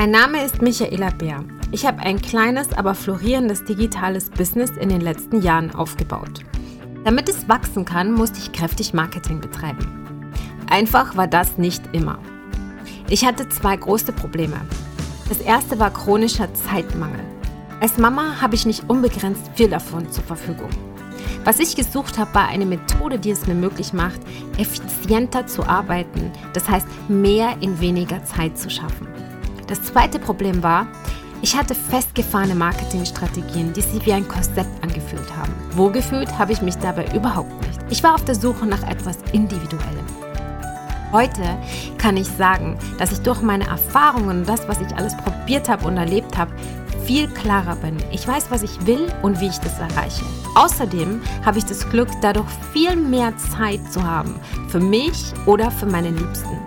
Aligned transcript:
Mein 0.00 0.12
Name 0.12 0.42
ist 0.42 0.62
Michaela 0.62 1.10
Bär. 1.10 1.44
Ich 1.72 1.84
habe 1.84 1.98
ein 1.98 2.22
kleines, 2.22 2.72
aber 2.72 2.94
florierendes 2.94 3.64
digitales 3.64 4.30
Business 4.30 4.70
in 4.70 4.88
den 4.88 5.02
letzten 5.02 5.42
Jahren 5.42 5.74
aufgebaut. 5.74 6.40
Damit 7.04 7.28
es 7.28 7.50
wachsen 7.50 7.84
kann, 7.84 8.12
musste 8.12 8.38
ich 8.38 8.50
kräftig 8.50 8.94
Marketing 8.94 9.42
betreiben. 9.42 10.32
Einfach 10.70 11.18
war 11.18 11.26
das 11.26 11.58
nicht 11.58 11.82
immer. 11.92 12.18
Ich 13.10 13.26
hatte 13.26 13.50
zwei 13.50 13.76
große 13.76 14.14
Probleme. 14.14 14.58
Das 15.28 15.38
erste 15.42 15.78
war 15.78 15.92
chronischer 15.92 16.48
Zeitmangel. 16.54 17.20
Als 17.82 17.98
Mama 17.98 18.40
habe 18.40 18.54
ich 18.54 18.64
nicht 18.64 18.88
unbegrenzt 18.88 19.50
viel 19.54 19.68
davon 19.68 20.10
zur 20.10 20.24
Verfügung. 20.24 20.70
Was 21.44 21.60
ich 21.60 21.76
gesucht 21.76 22.16
habe, 22.16 22.34
war 22.34 22.48
eine 22.48 22.64
Methode, 22.64 23.18
die 23.18 23.32
es 23.32 23.46
mir 23.46 23.54
möglich 23.54 23.92
macht, 23.92 24.20
effizienter 24.56 25.46
zu 25.46 25.62
arbeiten, 25.62 26.32
das 26.54 26.70
heißt 26.70 26.86
mehr 27.10 27.54
in 27.60 27.78
weniger 27.82 28.24
Zeit 28.24 28.56
zu 28.56 28.70
schaffen. 28.70 29.06
Das 29.70 29.84
zweite 29.84 30.18
Problem 30.18 30.64
war, 30.64 30.88
ich 31.42 31.56
hatte 31.56 31.76
festgefahrene 31.76 32.56
Marketingstrategien, 32.56 33.72
die 33.72 33.80
sich 33.80 34.04
wie 34.04 34.12
ein 34.12 34.26
Korsett 34.26 34.66
angefühlt 34.82 35.34
haben. 35.36 35.54
Wohlgefühlt 35.76 36.36
habe 36.36 36.52
ich 36.52 36.60
mich 36.60 36.74
dabei 36.78 37.06
überhaupt 37.14 37.52
nicht. 37.68 37.78
Ich 37.88 38.02
war 38.02 38.16
auf 38.16 38.24
der 38.24 38.34
Suche 38.34 38.66
nach 38.66 38.82
etwas 38.82 39.18
Individuellem. 39.32 40.04
Heute 41.12 41.56
kann 41.98 42.16
ich 42.16 42.26
sagen, 42.26 42.76
dass 42.98 43.12
ich 43.12 43.20
durch 43.20 43.42
meine 43.42 43.68
Erfahrungen 43.68 44.40
und 44.40 44.48
das, 44.48 44.66
was 44.66 44.80
ich 44.80 44.92
alles 44.96 45.16
probiert 45.18 45.68
habe 45.68 45.86
und 45.86 45.96
erlebt 45.96 46.36
habe, 46.36 46.52
viel 47.04 47.28
klarer 47.28 47.76
bin. 47.76 47.96
Ich 48.10 48.26
weiß, 48.26 48.50
was 48.50 48.64
ich 48.64 48.86
will 48.86 49.06
und 49.22 49.40
wie 49.40 49.48
ich 49.48 49.58
das 49.58 49.78
erreiche. 49.78 50.24
Außerdem 50.56 51.22
habe 51.44 51.58
ich 51.58 51.64
das 51.64 51.88
Glück, 51.90 52.08
dadurch 52.22 52.50
viel 52.72 52.96
mehr 52.96 53.32
Zeit 53.36 53.80
zu 53.92 54.02
haben 54.02 54.34
für 54.68 54.80
mich 54.80 55.32
oder 55.46 55.70
für 55.70 55.86
meine 55.86 56.10
Liebsten. 56.10 56.58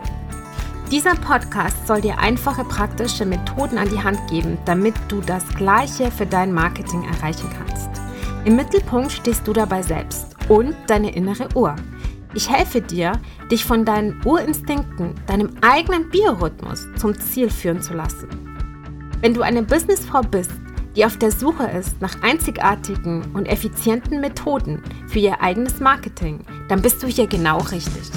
Dieser 0.91 1.15
Podcast 1.15 1.87
soll 1.87 2.01
dir 2.01 2.19
einfache, 2.19 2.63
praktische 2.63 3.25
Methoden 3.25 3.77
an 3.77 3.89
die 3.89 4.03
Hand 4.03 4.19
geben, 4.29 4.57
damit 4.65 4.93
du 5.07 5.21
das 5.21 5.47
Gleiche 5.55 6.11
für 6.11 6.25
dein 6.25 6.53
Marketing 6.53 7.03
erreichen 7.03 7.49
kannst. 7.57 7.89
Im 8.45 8.55
Mittelpunkt 8.55 9.11
stehst 9.11 9.47
du 9.47 9.53
dabei 9.53 9.81
selbst 9.81 10.35
und 10.49 10.75
deine 10.87 11.15
innere 11.15 11.47
Uhr. 11.55 11.75
Ich 12.35 12.49
helfe 12.49 12.81
dir, 12.81 13.13
dich 13.49 13.63
von 13.63 13.85
deinen 13.85 14.21
Urinstinkten, 14.25 15.15
deinem 15.27 15.51
eigenen 15.61 16.09
Biorhythmus 16.09 16.87
zum 16.97 17.17
Ziel 17.19 17.49
führen 17.49 17.81
zu 17.81 17.93
lassen. 17.93 18.27
Wenn 19.21 19.33
du 19.33 19.41
eine 19.41 19.63
Businessfrau 19.63 20.21
bist, 20.21 20.51
die 20.95 21.05
auf 21.05 21.17
der 21.17 21.31
Suche 21.31 21.65
ist 21.67 22.01
nach 22.01 22.21
einzigartigen 22.21 23.23
und 23.33 23.47
effizienten 23.47 24.19
Methoden 24.19 24.83
für 25.07 25.19
ihr 25.19 25.41
eigenes 25.41 25.79
Marketing, 25.79 26.41
dann 26.67 26.81
bist 26.81 27.01
du 27.01 27.07
hier 27.07 27.27
genau 27.27 27.59
richtig. 27.59 28.11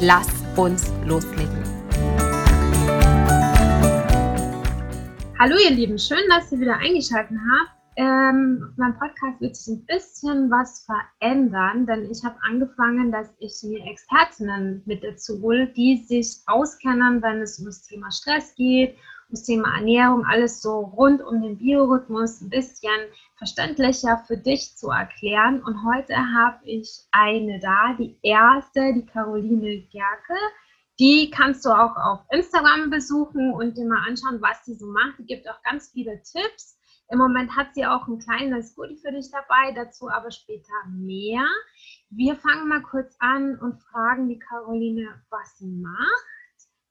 Lass 0.00 0.28
uns 0.56 0.92
loslegen. 1.04 1.75
Hallo 5.38 5.54
ihr 5.62 5.70
Lieben, 5.70 5.98
schön, 5.98 6.26
dass 6.30 6.50
ihr 6.50 6.60
wieder 6.60 6.78
eingeschaltet 6.78 7.36
habt. 7.36 7.70
Ähm, 7.96 8.74
auf 8.78 8.98
Podcast 8.98 9.38
wird 9.40 9.54
sich 9.54 9.74
ein 9.74 9.84
bisschen 9.84 10.50
was 10.50 10.86
verändern, 10.86 11.86
denn 11.86 12.10
ich 12.10 12.24
habe 12.24 12.36
angefangen, 12.42 13.12
dass 13.12 13.28
ich 13.38 13.52
mir 13.62 13.84
Expertinnen 13.84 14.82
mit 14.86 15.04
dazu 15.04 15.40
hole, 15.42 15.66
die 15.66 15.98
sich 15.98 16.38
auskennen, 16.46 17.20
wenn 17.20 17.42
es 17.42 17.58
um 17.58 17.66
das 17.66 17.82
Thema 17.82 18.10
Stress 18.10 18.54
geht 18.54 18.96
das 19.30 19.42
Thema 19.42 19.76
Ernährung, 19.76 20.24
alles 20.24 20.62
so 20.62 20.80
rund 20.80 21.22
um 21.22 21.42
den 21.42 21.58
Biorhythmus 21.58 22.40
ein 22.40 22.50
bisschen 22.50 22.90
verständlicher 23.36 24.22
für 24.26 24.36
dich 24.36 24.76
zu 24.76 24.90
erklären. 24.90 25.62
Und 25.62 25.84
heute 25.84 26.14
habe 26.16 26.58
ich 26.64 26.88
eine 27.10 27.58
da, 27.60 27.94
die 27.98 28.16
erste, 28.22 28.92
die 28.94 29.06
Caroline 29.06 29.82
Gerke. 29.90 30.34
Die 30.98 31.30
kannst 31.30 31.64
du 31.64 31.70
auch 31.70 31.96
auf 31.96 32.20
Instagram 32.30 32.90
besuchen 32.90 33.52
und 33.52 33.76
dir 33.76 33.86
mal 33.86 34.06
anschauen, 34.06 34.40
was 34.40 34.64
sie 34.64 34.74
so 34.74 34.86
macht. 34.86 35.18
Die 35.18 35.26
gibt 35.26 35.48
auch 35.48 35.62
ganz 35.62 35.90
viele 35.92 36.22
Tipps. 36.22 36.78
Im 37.10 37.18
Moment 37.18 37.54
hat 37.54 37.74
sie 37.74 37.86
auch 37.86 38.08
ein 38.08 38.18
kleines 38.18 38.74
Goodie 38.74 38.96
für 38.96 39.12
dich 39.12 39.30
dabei, 39.30 39.72
dazu 39.74 40.08
aber 40.08 40.30
später 40.30 40.72
mehr. 40.88 41.46
Wir 42.10 42.34
fangen 42.36 42.68
mal 42.68 42.82
kurz 42.82 43.14
an 43.20 43.58
und 43.58 43.78
fragen 43.80 44.28
die 44.28 44.38
Caroline, 44.38 45.22
was 45.30 45.58
sie 45.58 45.68
macht 45.68 46.36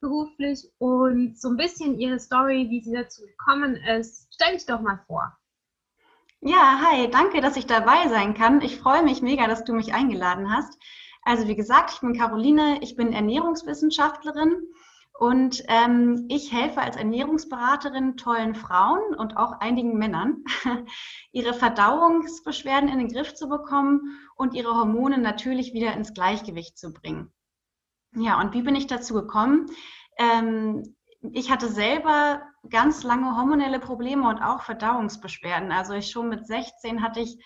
beruflich 0.06 0.72
und 0.78 1.40
so 1.40 1.50
ein 1.50 1.58
bisschen 1.58 2.00
ihre 2.00 2.20
Story, 2.20 2.68
wie 2.70 2.82
sie 2.82 2.94
dazu 2.94 3.24
gekommen 3.24 3.76
ist. 3.76 4.28
Stell 4.34 4.54
dich 4.54 4.66
doch 4.66 4.82
mal 4.82 5.00
vor. 5.08 5.36
Ja, 6.42 6.80
hi, 6.84 7.10
danke, 7.10 7.42
dass 7.42 7.58
ich 7.58 7.66
dabei 7.66 8.08
sein 8.10 8.36
kann. 8.36 8.62
Ich 8.62 8.78
freue 8.78 9.02
mich 9.02 9.24
mega, 9.24 9.48
dass 9.48 9.64
du 9.64 9.74
mich 9.74 9.96
eingeladen 9.96 10.54
hast. 10.56 10.78
Also 11.25 11.47
wie 11.47 11.56
gesagt, 11.56 11.91
ich 11.91 12.00
bin 12.02 12.13
Caroline, 12.13 12.78
ich 12.81 12.96
bin 12.96 13.12
Ernährungswissenschaftlerin 13.12 14.68
und 15.18 15.63
ähm, 15.69 16.28
ich 16.30 16.53
helfe 16.53 16.81
als 16.81 16.97
Ernährungsberaterin 16.97 18.16
tollen 18.16 18.53
Frauen 18.53 19.16
und 19.16 19.35
auch 19.35 19.59
einigen 19.59 19.97
Männern, 19.97 20.44
ihre 21.31 21.56
Verdauungsbeschwerden 21.56 22.90
in 22.90 23.00
den 23.00 23.08
Griff 23.08 23.34
zu 23.34 23.50
bekommen 23.50 24.19
und 24.35 24.53
ihre 24.53 24.75
Hormone 24.75 25.18
natürlich 25.18 25.74
wieder 25.74 25.94
ins 25.94 26.14
Gleichgewicht 26.14 26.78
zu 26.78 26.94
bringen. 26.94 27.34
Ja, 28.14 28.40
und 28.40 28.53
wie 28.53 28.62
bin 28.62 28.75
ich 28.75 28.85
dazu 28.85 29.16
gekommen? 29.16 29.66
Ähm, 30.18 30.96
ich 31.34 31.50
hatte 31.50 31.69
selber 31.69 32.44
ganz 32.69 33.02
lange 33.02 33.35
hormonelle 33.35 33.80
Probleme 33.80 34.30
und 34.30 34.44
auch 34.44 34.62
Verdauungsbeschwerden. 34.62 35.72
Also 35.72 35.94
ich 35.94 36.12
schon 36.12 36.30
mit 36.30 36.46
16 36.46 37.02
hatte 37.02 37.22
ich 37.22 37.44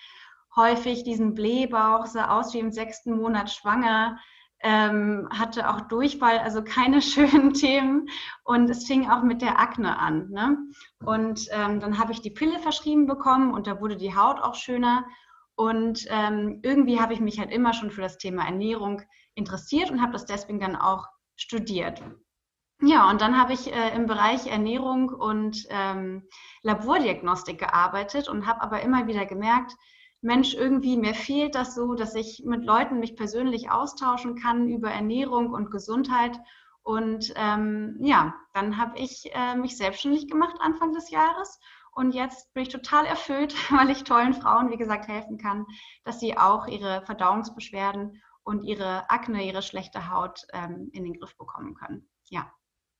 häufig 0.56 1.04
diesen 1.04 1.34
Blähbauch, 1.34 2.06
sah 2.06 2.38
aus 2.38 2.54
wie 2.54 2.60
im 2.60 2.72
sechsten 2.72 3.16
Monat 3.18 3.52
schwanger, 3.52 4.18
ähm, 4.62 5.30
hatte 5.32 5.70
auch 5.70 5.82
Durchfall, 5.82 6.40
also 6.40 6.64
keine 6.64 7.02
schönen 7.02 7.54
Themen. 7.54 8.10
Und 8.44 8.70
es 8.70 8.86
fing 8.86 9.10
auch 9.10 9.24
mit 9.24 9.42
der 9.42 9.60
Akne 9.60 9.98
an. 9.98 10.30
Ne? 10.30 10.58
Und 11.06 11.48
ähm, 11.52 11.80
dann 11.80 11.98
habe 11.98 12.12
ich 12.12 12.22
die 12.22 12.32
Pille 12.32 12.60
verschrieben 12.60 13.08
bekommen 13.08 13.54
und 13.54 13.68
da 13.68 13.80
wurde 13.80 13.98
die 13.98 14.16
Haut 14.16 14.40
auch 14.40 14.56
schöner. 14.56 15.06
Und 15.56 16.06
ähm, 16.10 16.60
irgendwie 16.64 17.00
habe 17.00 17.14
ich 17.14 17.20
mich 17.20 17.40
halt 17.40 17.52
immer 17.52 17.74
schon 17.74 17.92
für 17.92 18.02
das 18.02 18.18
Thema 18.18 18.46
Ernährung 18.46 19.02
interessiert 19.36 19.92
und 19.92 20.02
habe 20.02 20.14
das 20.14 20.26
deswegen 20.26 20.60
dann 20.60 20.76
auch 20.76 21.08
studiert. 21.36 22.02
Ja, 22.82 23.10
und 23.10 23.20
dann 23.20 23.38
habe 23.38 23.52
ich 23.52 23.74
äh, 23.74 23.94
im 23.94 24.06
Bereich 24.06 24.48
Ernährung 24.48 25.10
und 25.10 25.66
ähm, 25.70 26.24
Labordiagnostik 26.64 27.60
gearbeitet 27.60 28.30
und 28.30 28.48
habe 28.48 28.62
aber 28.62 28.82
immer 28.82 29.06
wieder 29.08 29.26
gemerkt, 29.26 29.74
Mensch, 30.22 30.54
irgendwie 30.54 30.98
mir 30.98 31.14
fehlt 31.14 31.56
das 31.56 31.76
so, 31.76 31.94
dass 31.94 32.16
ich 32.16 32.44
mit 32.46 32.66
Leuten 32.66 33.00
mich 33.00 33.16
persönlich 33.16 33.72
austauschen 33.72 34.36
kann 34.36 34.68
über 34.68 34.92
Ernährung 34.92 35.52
und 35.54 35.72
Gesundheit. 35.72 36.38
Und 36.82 37.34
ähm, 37.36 37.98
ja, 38.00 38.36
dann 38.54 38.78
habe 38.78 38.98
ich 38.98 39.30
äh, 39.34 39.56
mich 39.56 39.78
selbstständig 39.78 40.28
gemacht 40.28 40.56
Anfang 40.60 40.94
des 40.94 41.10
Jahres. 41.10 41.60
Und 41.94 42.14
jetzt 42.14 42.54
bin 42.54 42.64
ich 42.64 42.70
total 42.70 43.06
erfüllt, 43.06 43.54
weil 43.72 43.90
ich 43.90 44.04
tollen 44.04 44.34
Frauen, 44.34 44.72
wie 44.72 44.78
gesagt, 44.78 45.08
helfen 45.08 45.38
kann, 45.38 45.66
dass 46.04 46.20
sie 46.20 46.38
auch 46.38 46.68
ihre 46.68 47.02
Verdauungsbeschwerden 47.06 48.22
und 48.44 48.64
ihre 48.64 49.10
Akne, 49.10 49.46
ihre 49.46 49.62
schlechte 49.62 50.10
Haut 50.10 50.46
ähm, 50.54 50.90
in 50.92 51.04
den 51.04 51.14
Griff 51.14 51.38
bekommen 51.38 51.76
können. 51.76 52.10
Ja. 52.30 52.52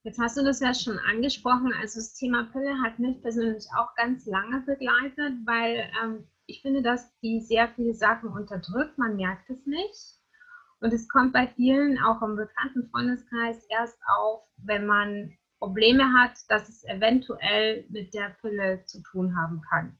Jetzt 0.02 0.18
hast 0.18 0.38
du 0.38 0.44
das 0.44 0.60
ja 0.60 0.72
schon 0.72 0.98
angesprochen. 0.98 1.74
Also 1.74 1.98
das 1.98 2.14
Thema 2.14 2.44
Pille 2.44 2.80
hat 2.82 2.98
mich 2.98 3.20
persönlich 3.20 3.66
auch 3.76 3.94
ganz 3.96 4.24
lange 4.24 4.60
begleitet, 4.60 5.34
weil 5.44 5.90
ähm, 6.02 6.26
ich 6.50 6.62
finde, 6.62 6.82
dass 6.82 7.16
die 7.20 7.40
sehr 7.40 7.68
viele 7.68 7.94
Sachen 7.94 8.28
unterdrückt. 8.28 8.98
Man 8.98 9.16
merkt 9.16 9.48
es 9.48 9.64
nicht. 9.66 10.18
Und 10.80 10.92
es 10.92 11.08
kommt 11.08 11.32
bei 11.32 11.46
vielen, 11.46 11.98
auch 12.02 12.22
im 12.22 12.36
bekannten 12.36 12.88
Freundeskreis, 12.90 13.64
erst 13.68 13.98
auf, 14.18 14.42
wenn 14.56 14.86
man 14.86 15.32
Probleme 15.58 16.12
hat, 16.14 16.32
dass 16.48 16.68
es 16.68 16.84
eventuell 16.84 17.84
mit 17.90 18.14
der 18.14 18.30
Pille 18.40 18.84
zu 18.86 19.02
tun 19.02 19.36
haben 19.36 19.60
kann. 19.68 19.98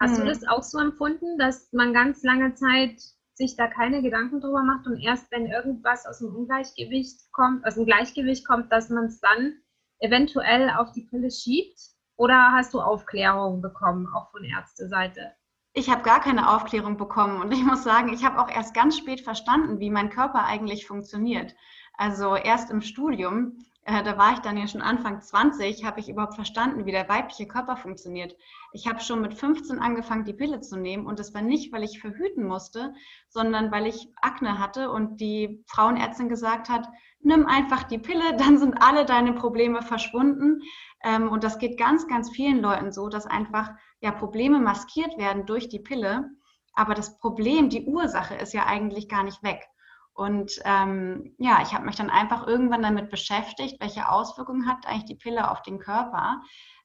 Hast 0.00 0.18
hm. 0.18 0.24
du 0.24 0.28
das 0.28 0.46
auch 0.46 0.62
so 0.62 0.78
empfunden, 0.78 1.36
dass 1.36 1.72
man 1.72 1.92
ganz 1.92 2.22
lange 2.22 2.54
Zeit 2.54 3.00
sich 3.34 3.56
da 3.56 3.66
keine 3.66 4.02
Gedanken 4.02 4.40
drüber 4.40 4.62
macht 4.62 4.86
und 4.86 5.00
erst 5.00 5.30
wenn 5.32 5.46
irgendwas 5.46 6.06
aus 6.06 6.18
dem 6.18 6.34
Ungleichgewicht 6.34 7.32
kommt, 7.32 7.66
aus 7.66 7.74
dem 7.74 7.86
Gleichgewicht 7.86 8.46
kommt, 8.46 8.70
dass 8.70 8.88
man 8.88 9.06
es 9.06 9.20
dann 9.20 9.54
eventuell 9.98 10.70
auf 10.70 10.92
die 10.92 11.02
Pille 11.02 11.30
schiebt? 11.30 11.80
Oder 12.16 12.52
hast 12.52 12.74
du 12.74 12.80
Aufklärung 12.80 13.62
bekommen, 13.62 14.06
auch 14.14 14.30
von 14.30 14.44
Ärzteseite? 14.44 15.32
Ich 15.74 15.88
habe 15.88 16.02
gar 16.02 16.20
keine 16.20 16.50
Aufklärung 16.54 16.96
bekommen 16.96 17.40
und 17.40 17.52
ich 17.52 17.62
muss 17.64 17.82
sagen, 17.82 18.12
ich 18.12 18.24
habe 18.24 18.40
auch 18.40 18.48
erst 18.48 18.74
ganz 18.74 18.96
spät 18.96 19.20
verstanden, 19.20 19.80
wie 19.80 19.90
mein 19.90 20.10
Körper 20.10 20.44
eigentlich 20.44 20.86
funktioniert. 20.86 21.54
Also 21.94 22.36
erst 22.36 22.70
im 22.70 22.82
Studium 22.82 23.64
äh, 23.84 24.02
da 24.04 24.16
war 24.16 24.34
ich 24.34 24.38
dann 24.38 24.56
ja 24.56 24.68
schon 24.68 24.80
Anfang 24.80 25.20
20, 25.20 25.84
habe 25.84 25.98
ich 25.98 26.08
überhaupt 26.08 26.36
verstanden, 26.36 26.86
wie 26.86 26.92
der 26.92 27.08
weibliche 27.08 27.46
Körper 27.46 27.76
funktioniert. 27.76 28.36
Ich 28.72 28.86
habe 28.86 29.00
schon 29.00 29.20
mit 29.20 29.34
15 29.34 29.80
angefangen, 29.80 30.24
die 30.24 30.34
Pille 30.34 30.60
zu 30.60 30.76
nehmen 30.76 31.06
und 31.06 31.18
das 31.18 31.34
war 31.34 31.42
nicht, 31.42 31.72
weil 31.72 31.82
ich 31.82 32.00
verhüten 32.00 32.44
musste, 32.44 32.94
sondern 33.28 33.72
weil 33.72 33.86
ich 33.86 34.08
Akne 34.20 34.58
hatte 34.58 34.90
und 34.90 35.20
die 35.20 35.64
Frauenärztin 35.66 36.28
gesagt 36.28 36.68
hat, 36.68 36.88
nimm 37.22 37.46
einfach 37.46 37.82
die 37.82 37.98
Pille, 37.98 38.36
dann 38.38 38.58
sind 38.58 38.80
alle 38.80 39.04
deine 39.04 39.32
Probleme 39.32 39.82
verschwunden. 39.82 40.62
Ähm, 41.02 41.28
und 41.28 41.42
das 41.42 41.58
geht 41.58 41.78
ganz, 41.78 42.06
ganz 42.06 42.30
vielen 42.30 42.60
Leuten 42.60 42.92
so, 42.92 43.08
dass 43.08 43.26
einfach 43.26 43.70
ja, 44.00 44.12
Probleme 44.12 44.60
maskiert 44.60 45.18
werden 45.18 45.46
durch 45.46 45.68
die 45.68 45.80
Pille. 45.80 46.30
Aber 46.74 46.94
das 46.94 47.18
Problem, 47.18 47.68
die 47.68 47.84
Ursache 47.84 48.34
ist 48.36 48.54
ja 48.54 48.66
eigentlich 48.66 49.08
gar 49.08 49.24
nicht 49.24 49.42
weg. 49.42 49.68
Und 50.14 50.60
ähm, 50.64 51.34
ja, 51.38 51.60
ich 51.62 51.72
habe 51.72 51.86
mich 51.86 51.96
dann 51.96 52.10
einfach 52.10 52.46
irgendwann 52.46 52.82
damit 52.82 53.10
beschäftigt, 53.10 53.80
welche 53.80 54.08
Auswirkungen 54.08 54.68
hat 54.68 54.86
eigentlich 54.86 55.06
die 55.06 55.14
Pille 55.14 55.50
auf 55.50 55.62
den 55.62 55.78
Körper. 55.78 56.42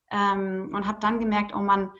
Ähm, 0.09 0.71
und 0.74 0.88
habe 0.88 1.00
dann 1.01 1.19
gemerkt, 1.19 1.53
oh 1.53 1.59
Mann, 1.59 1.91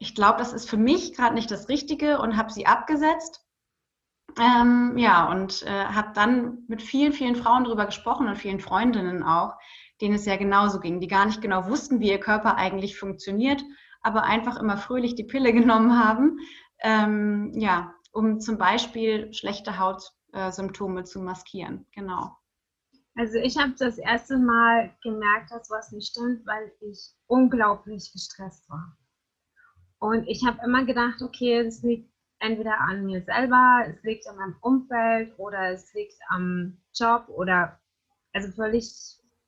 ich 0.00 0.16
glaube, 0.16 0.38
das 0.38 0.52
ist 0.52 0.68
für 0.68 0.76
mich 0.76 1.14
gerade 1.14 1.34
nicht 1.34 1.50
das 1.50 1.68
Richtige 1.68 2.18
und 2.18 2.36
habe 2.36 2.52
sie 2.52 2.66
abgesetzt. 2.66 3.46
Ähm, 4.40 4.96
ja, 4.96 5.30
und 5.30 5.62
äh, 5.62 5.84
habe 5.84 6.10
dann 6.14 6.64
mit 6.66 6.82
vielen, 6.82 7.12
vielen 7.12 7.36
Frauen 7.36 7.64
darüber 7.64 7.86
gesprochen 7.86 8.28
und 8.28 8.36
vielen 8.36 8.60
Freundinnen 8.60 9.22
auch, 9.22 9.54
denen 10.00 10.14
es 10.14 10.26
ja 10.26 10.36
genauso 10.36 10.80
ging, 10.80 11.00
die 11.00 11.06
gar 11.06 11.26
nicht 11.26 11.42
genau 11.42 11.68
wussten, 11.68 12.00
wie 12.00 12.10
ihr 12.10 12.18
Körper 12.18 12.56
eigentlich 12.56 12.98
funktioniert, 12.98 13.62
aber 14.00 14.24
einfach 14.24 14.56
immer 14.56 14.76
fröhlich 14.76 15.14
die 15.14 15.24
Pille 15.24 15.52
genommen 15.52 16.02
haben, 16.02 16.38
ähm, 16.80 17.52
ja, 17.54 17.94
um 18.10 18.40
zum 18.40 18.58
Beispiel 18.58 19.32
schlechte 19.32 19.78
Hautsymptome 20.34 21.04
zu 21.04 21.20
maskieren. 21.20 21.86
Genau. 21.94 22.36
Also 23.14 23.36
ich 23.36 23.58
habe 23.58 23.74
das 23.78 23.98
erste 23.98 24.38
Mal 24.38 24.94
gemerkt, 25.02 25.50
dass 25.50 25.68
was 25.70 25.92
nicht 25.92 26.08
stimmt, 26.08 26.46
weil 26.46 26.72
ich 26.80 27.10
unglaublich 27.26 28.10
gestresst 28.12 28.68
war. 28.70 28.96
Und 29.98 30.26
ich 30.26 30.44
habe 30.46 30.58
immer 30.64 30.84
gedacht, 30.84 31.22
okay, 31.22 31.60
es 31.60 31.82
liegt 31.82 32.10
entweder 32.38 32.80
an 32.80 33.04
mir 33.04 33.22
selber, 33.22 33.84
es 33.86 34.02
liegt 34.02 34.26
an 34.26 34.36
meinem 34.36 34.56
Umfeld 34.60 35.38
oder 35.38 35.70
es 35.70 35.92
liegt 35.94 36.18
am 36.28 36.78
Job 36.94 37.28
oder 37.28 37.78
also 38.32 38.50
völlig 38.50 38.90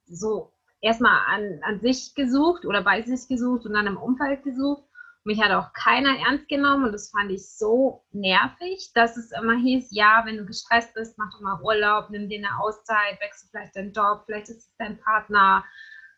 so 0.07 0.53
erstmal 0.81 1.19
an, 1.27 1.61
an 1.63 1.81
sich 1.81 2.15
gesucht 2.15 2.67
oder 2.67 2.83
bei 2.83 3.03
sich 3.03 3.27
gesucht 3.27 3.67
und 3.67 3.73
dann 3.73 3.87
im 3.87 3.97
Umfeld 3.97 4.45
gesucht. 4.45 4.85
Mich 5.27 5.43
hat 5.43 5.53
auch 5.53 5.73
keiner 5.73 6.19
ernst 6.19 6.49
genommen 6.49 6.85
und 6.85 6.93
das 6.93 7.11
fand 7.11 7.31
ich 7.31 7.49
so 7.49 8.05
nervig, 8.13 8.93
dass 8.95 9.17
es 9.17 9.33
immer 9.33 9.57
hieß, 9.57 9.89
ja, 9.91 10.23
wenn 10.27 10.37
du 10.37 10.45
gestresst 10.45 10.93
bist, 10.93 11.17
mach 11.17 11.33
doch 11.33 11.41
mal 11.41 11.63
Urlaub, 11.63 12.11
nimm 12.11 12.29
dir 12.29 12.39
eine 12.39 12.61
Auszeit, 12.61 13.19
wechsel 13.21 13.49
vielleicht 13.51 13.75
deinen 13.75 13.93
Job, 13.93 14.25
vielleicht 14.27 14.51
ist 14.51 14.59
es 14.59 14.77
dein 14.77 15.01
Partner, 15.01 15.65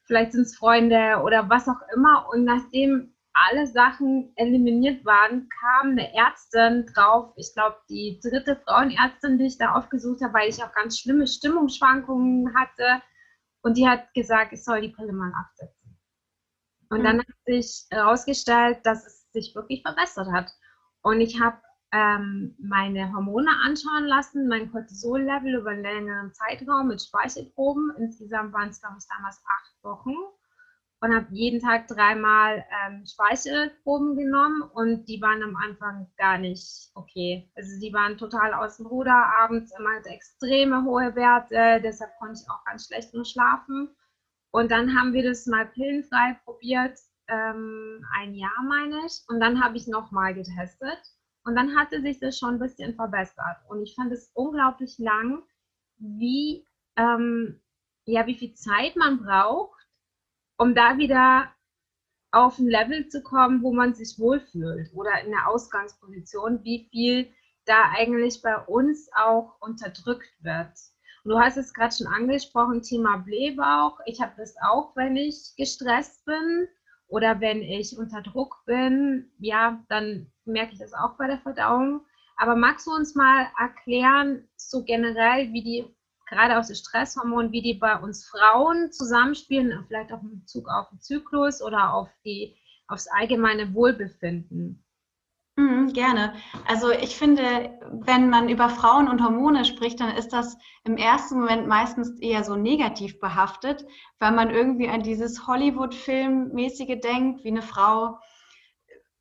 vielleicht 0.07 0.33
sind 0.33 0.43
es 0.43 0.57
Freunde 0.57 1.21
oder 1.23 1.49
was 1.49 1.69
auch 1.69 1.81
immer. 1.95 2.29
Und 2.33 2.45
nachdem 2.45 3.15
alle 3.33 3.69
Sachen 3.69 4.33
eliminiert 4.35 5.05
waren, 5.05 5.49
kam 5.61 5.91
eine 5.91 6.13
Ärztin 6.13 6.87
drauf, 6.93 7.33
ich 7.37 7.53
glaube 7.55 7.77
die 7.89 8.19
dritte 8.21 8.57
Frauenärztin, 8.57 9.39
die 9.39 9.47
ich 9.47 9.59
da 9.59 9.75
aufgesucht 9.75 10.21
habe, 10.21 10.35
weil 10.35 10.49
ich 10.49 10.65
auch 10.65 10.73
ganz 10.73 10.99
schlimme 10.99 11.29
Stimmungsschwankungen 11.29 12.57
hatte. 12.57 13.03
Und 13.63 13.77
die 13.77 13.87
hat 13.89 14.13
gesagt, 14.15 14.53
ich 14.53 14.65
soll 14.65 14.81
die 14.81 14.89
Pille 14.89 15.13
mal 15.13 15.33
absetzen. 15.39 15.76
Und 16.91 17.01
mhm. 17.01 17.05
dann 17.05 17.19
hat 17.21 17.27
sich 17.47 17.87
herausgestellt, 17.91 18.81
dass 18.85 19.07
es 19.07 19.31
sich 19.33 19.55
wirklich 19.55 19.83
verbessert 19.83 20.29
hat. 20.33 20.51
Und 21.03 21.21
ich 21.21 21.41
habe 21.41 21.59
ähm, 21.93 22.57
meine 22.59 23.13
Hormone 23.13 23.51
anschauen 23.65 24.05
lassen, 24.05 24.49
mein 24.49 24.71
Cortisol-Level 24.71 25.55
über 25.55 25.71
einen 25.71 25.83
längeren 25.83 26.33
Zeitraum 26.33 26.89
mit 26.89 27.03
Speichelproben. 27.03 27.95
Insgesamt 27.99 28.53
waren 28.53 28.71
es, 28.71 28.81
glaube 28.81 28.97
ich, 28.99 29.07
damals 29.09 29.43
acht 29.47 29.85
Wochen 29.85 30.15
und 31.01 31.15
habe 31.15 31.27
jeden 31.31 31.61
Tag 31.61 31.89
dreimal 31.89 32.65
ähm, 32.87 33.05
Speichelproben 33.07 34.17
genommen 34.17 34.63
und 34.63 35.07
die 35.07 35.21
waren 35.21 35.43
am 35.43 35.57
Anfang 35.57 36.11
gar 36.17 36.39
nicht 36.39 36.91
okay. 36.95 37.51
Also 37.55 37.79
die 37.81 37.93
waren 37.93 38.17
total 38.17 38.55
aus 38.55 38.79
dem 38.79 38.87
Ruder, 38.87 39.25
abends 39.39 39.73
immer 39.79 40.05
extreme 40.07 40.85
hohe 40.85 41.15
Werte, 41.15 41.81
deshalb 41.83 42.11
konnte 42.19 42.41
ich 42.43 42.51
auch 42.51 42.65
ganz 42.65 42.87
schlecht 42.87 43.13
nur 43.15 43.25
schlafen. 43.25 43.95
Und 44.51 44.71
dann 44.71 44.99
haben 44.99 45.13
wir 45.13 45.23
das 45.23 45.47
mal 45.47 45.67
pillenfrei 45.67 46.39
probiert, 46.45 46.99
ähm, 47.29 48.05
ein 48.15 48.35
Jahr 48.35 48.63
meine 48.69 49.05
ich, 49.07 49.23
und 49.29 49.41
dann 49.41 49.63
habe 49.63 49.77
ich 49.77 49.87
nochmal 49.87 50.35
getestet. 50.35 50.99
Und 51.45 51.55
dann 51.55 51.77
hatte 51.77 52.01
sich 52.03 52.19
das 52.19 52.39
schon 52.39 52.55
ein 52.55 52.59
bisschen 52.59 52.95
verbessert. 52.95 53.59
Und 53.69 53.83
ich 53.83 53.95
fand 53.95 54.13
es 54.13 54.31
unglaublich 54.35 54.99
lang, 54.99 55.43
wie, 55.99 56.67
ähm, 56.97 57.61
ja, 58.05 58.27
wie 58.27 58.35
viel 58.35 58.55
Zeit 58.55 58.97
man 58.97 59.23
braucht, 59.23 59.81
um 60.59 60.75
da 60.75 60.99
wieder 60.99 61.53
auf 62.33 62.59
ein 62.59 62.67
Level 62.67 63.09
zu 63.09 63.23
kommen, 63.23 63.63
wo 63.63 63.73
man 63.73 63.95
sich 63.95 64.19
wohlfühlt. 64.19 64.93
Oder 64.95 65.21
in 65.25 65.31
der 65.31 65.49
Ausgangsposition, 65.49 66.65
wie 66.65 66.89
viel 66.91 67.33
da 67.65 67.91
eigentlich 67.97 68.43
bei 68.43 68.57
uns 68.59 69.09
auch 69.15 69.61
unterdrückt 69.61 70.33
wird. 70.41 70.73
Du 71.27 71.41
hast 71.41 71.57
es 71.57 71.75
gerade 71.75 71.93
schon 71.93 72.07
angesprochen, 72.07 72.83
Thema 72.83 73.17
Blähbauch. 73.17 73.99
Ich 74.07 74.21
habe 74.21 74.35
das 74.37 74.55
auch, 74.63 74.95
wenn 74.95 75.17
ich 75.17 75.55
gestresst 75.57 76.25
bin 76.25 76.69
oder 77.09 77.41
wenn 77.41 77.63
ich 77.63 77.99
unter 77.99 78.23
Druck 78.23 78.63
bin. 78.65 79.29
Ja, 79.41 79.85
dann 79.89 80.31
merke 80.45 80.75
ich 80.75 80.79
das 80.79 80.95
auch 80.95 81.17
bei 81.17 81.27
der 81.27 81.41
Verdauung. 81.41 82.03
Aber 82.37 82.55
magst 82.55 82.87
du 82.87 82.93
uns 82.93 83.17
mal 83.17 83.49
erklären, 83.59 84.47
so 84.55 84.85
generell, 84.85 85.53
wie 85.53 85.65
die 85.65 85.97
gerade 86.29 86.59
aus 86.59 86.69
den 86.69 86.77
Stresshormonen, 86.77 87.51
wie 87.51 87.63
die 87.63 87.75
bei 87.75 87.99
uns 87.99 88.25
Frauen 88.29 88.93
zusammenspielen, 88.93 89.85
vielleicht 89.89 90.13
auch 90.13 90.23
in 90.23 90.39
Bezug 90.39 90.69
auf 90.69 90.91
den 90.91 91.01
Zyklus 91.01 91.61
oder 91.61 91.93
auf 91.93 92.09
die, 92.25 92.57
aufs 92.87 93.09
allgemeine 93.09 93.75
Wohlbefinden. 93.75 94.86
Mhm, 95.57 95.93
gerne. 95.95 96.35
Also 96.67 96.91
ich 96.91 97.17
finde, 97.17 97.79
wenn 97.91 98.29
man 98.31 98.49
über 98.51 98.69
Frauen 98.71 99.09
und 99.09 99.23
Hormone 99.23 99.65
spricht, 99.65 100.01
dann 100.01 100.15
ist 100.15 100.33
das 100.33 100.57
im 100.85 100.97
ersten 100.99 101.41
Moment 101.41 101.67
meistens 101.67 102.11
eher 102.21 102.45
so 102.45 102.57
negativ 102.57 103.19
behaftet, 103.21 103.85
weil 104.19 104.33
man 104.33 104.51
irgendwie 104.51 104.89
an 104.89 105.03
dieses 105.03 105.47
Hollywood-Filmmäßige 105.47 107.01
denkt, 107.01 107.45
wie 107.45 107.49
eine 107.49 107.63
Frau 107.63 108.19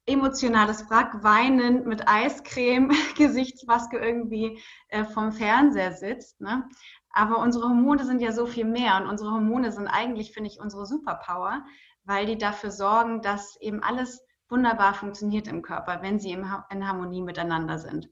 emotionales 0.07 0.89
Wrack, 0.89 1.23
weinend 1.23 1.85
mit 1.87 2.07
Eiscreme, 2.07 2.91
Gesichtsmaske 3.17 3.97
irgendwie 3.97 4.59
äh, 4.89 5.03
vom 5.03 5.31
Fernseher 5.31 5.93
sitzt. 5.93 6.39
Ne? 6.41 6.67
Aber 7.11 7.39
unsere 7.39 7.65
Hormone 7.69 8.05
sind 8.05 8.21
ja 8.21 8.31
so 8.31 8.45
viel 8.45 8.65
mehr 8.65 8.97
und 8.97 9.07
unsere 9.07 9.31
Hormone 9.31 9.71
sind 9.71 9.87
eigentlich, 9.87 10.31
finde 10.31 10.49
ich, 10.49 10.59
unsere 10.59 10.85
Superpower, 10.85 11.63
weil 12.03 12.25
die 12.27 12.37
dafür 12.37 12.71
sorgen, 12.71 13.21
dass 13.21 13.57
eben 13.61 13.81
alles 13.81 14.21
wunderbar 14.49 14.93
funktioniert 14.93 15.47
im 15.47 15.61
Körper, 15.61 16.01
wenn 16.01 16.19
sie 16.19 16.31
in 16.31 16.87
Harmonie 16.87 17.21
miteinander 17.21 17.79
sind. 17.79 18.09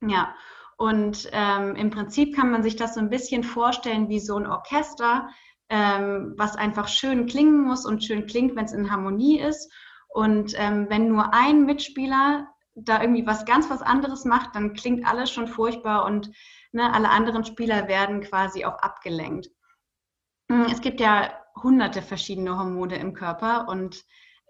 Ja, 0.00 0.34
und 0.76 1.28
ähm, 1.32 1.76
im 1.76 1.90
Prinzip 1.90 2.34
kann 2.34 2.50
man 2.50 2.62
sich 2.62 2.76
das 2.76 2.94
so 2.94 3.00
ein 3.00 3.10
bisschen 3.10 3.44
vorstellen 3.44 4.08
wie 4.08 4.18
so 4.18 4.36
ein 4.36 4.46
Orchester, 4.46 5.28
ähm, 5.68 6.34
was 6.36 6.56
einfach 6.56 6.88
schön 6.88 7.26
klingen 7.26 7.62
muss 7.62 7.86
und 7.86 8.04
schön 8.04 8.26
klingt, 8.26 8.56
wenn 8.56 8.64
es 8.64 8.72
in 8.72 8.90
Harmonie 8.90 9.38
ist. 9.38 9.72
Und 10.08 10.54
ähm, 10.56 10.86
wenn 10.88 11.08
nur 11.08 11.32
ein 11.32 11.64
Mitspieler 11.64 12.48
da 12.74 13.00
irgendwie 13.00 13.26
was 13.26 13.44
ganz 13.44 13.70
was 13.70 13.82
anderes 13.82 14.24
macht, 14.24 14.56
dann 14.56 14.72
klingt 14.72 15.06
alles 15.06 15.30
schon 15.30 15.46
furchtbar 15.46 16.04
und 16.06 16.32
Ne? 16.72 16.92
Alle 16.92 17.10
anderen 17.10 17.44
Spieler 17.44 17.86
werden 17.86 18.22
quasi 18.22 18.64
auch 18.64 18.78
abgelenkt. 18.78 19.48
Hm, 20.50 20.66
es 20.70 20.80
gibt 20.80 21.00
ja 21.00 21.32
hunderte 21.62 22.02
verschiedene 22.02 22.58
Hormone 22.58 22.96
im 22.96 23.12
Körper 23.12 23.68
und 23.68 24.02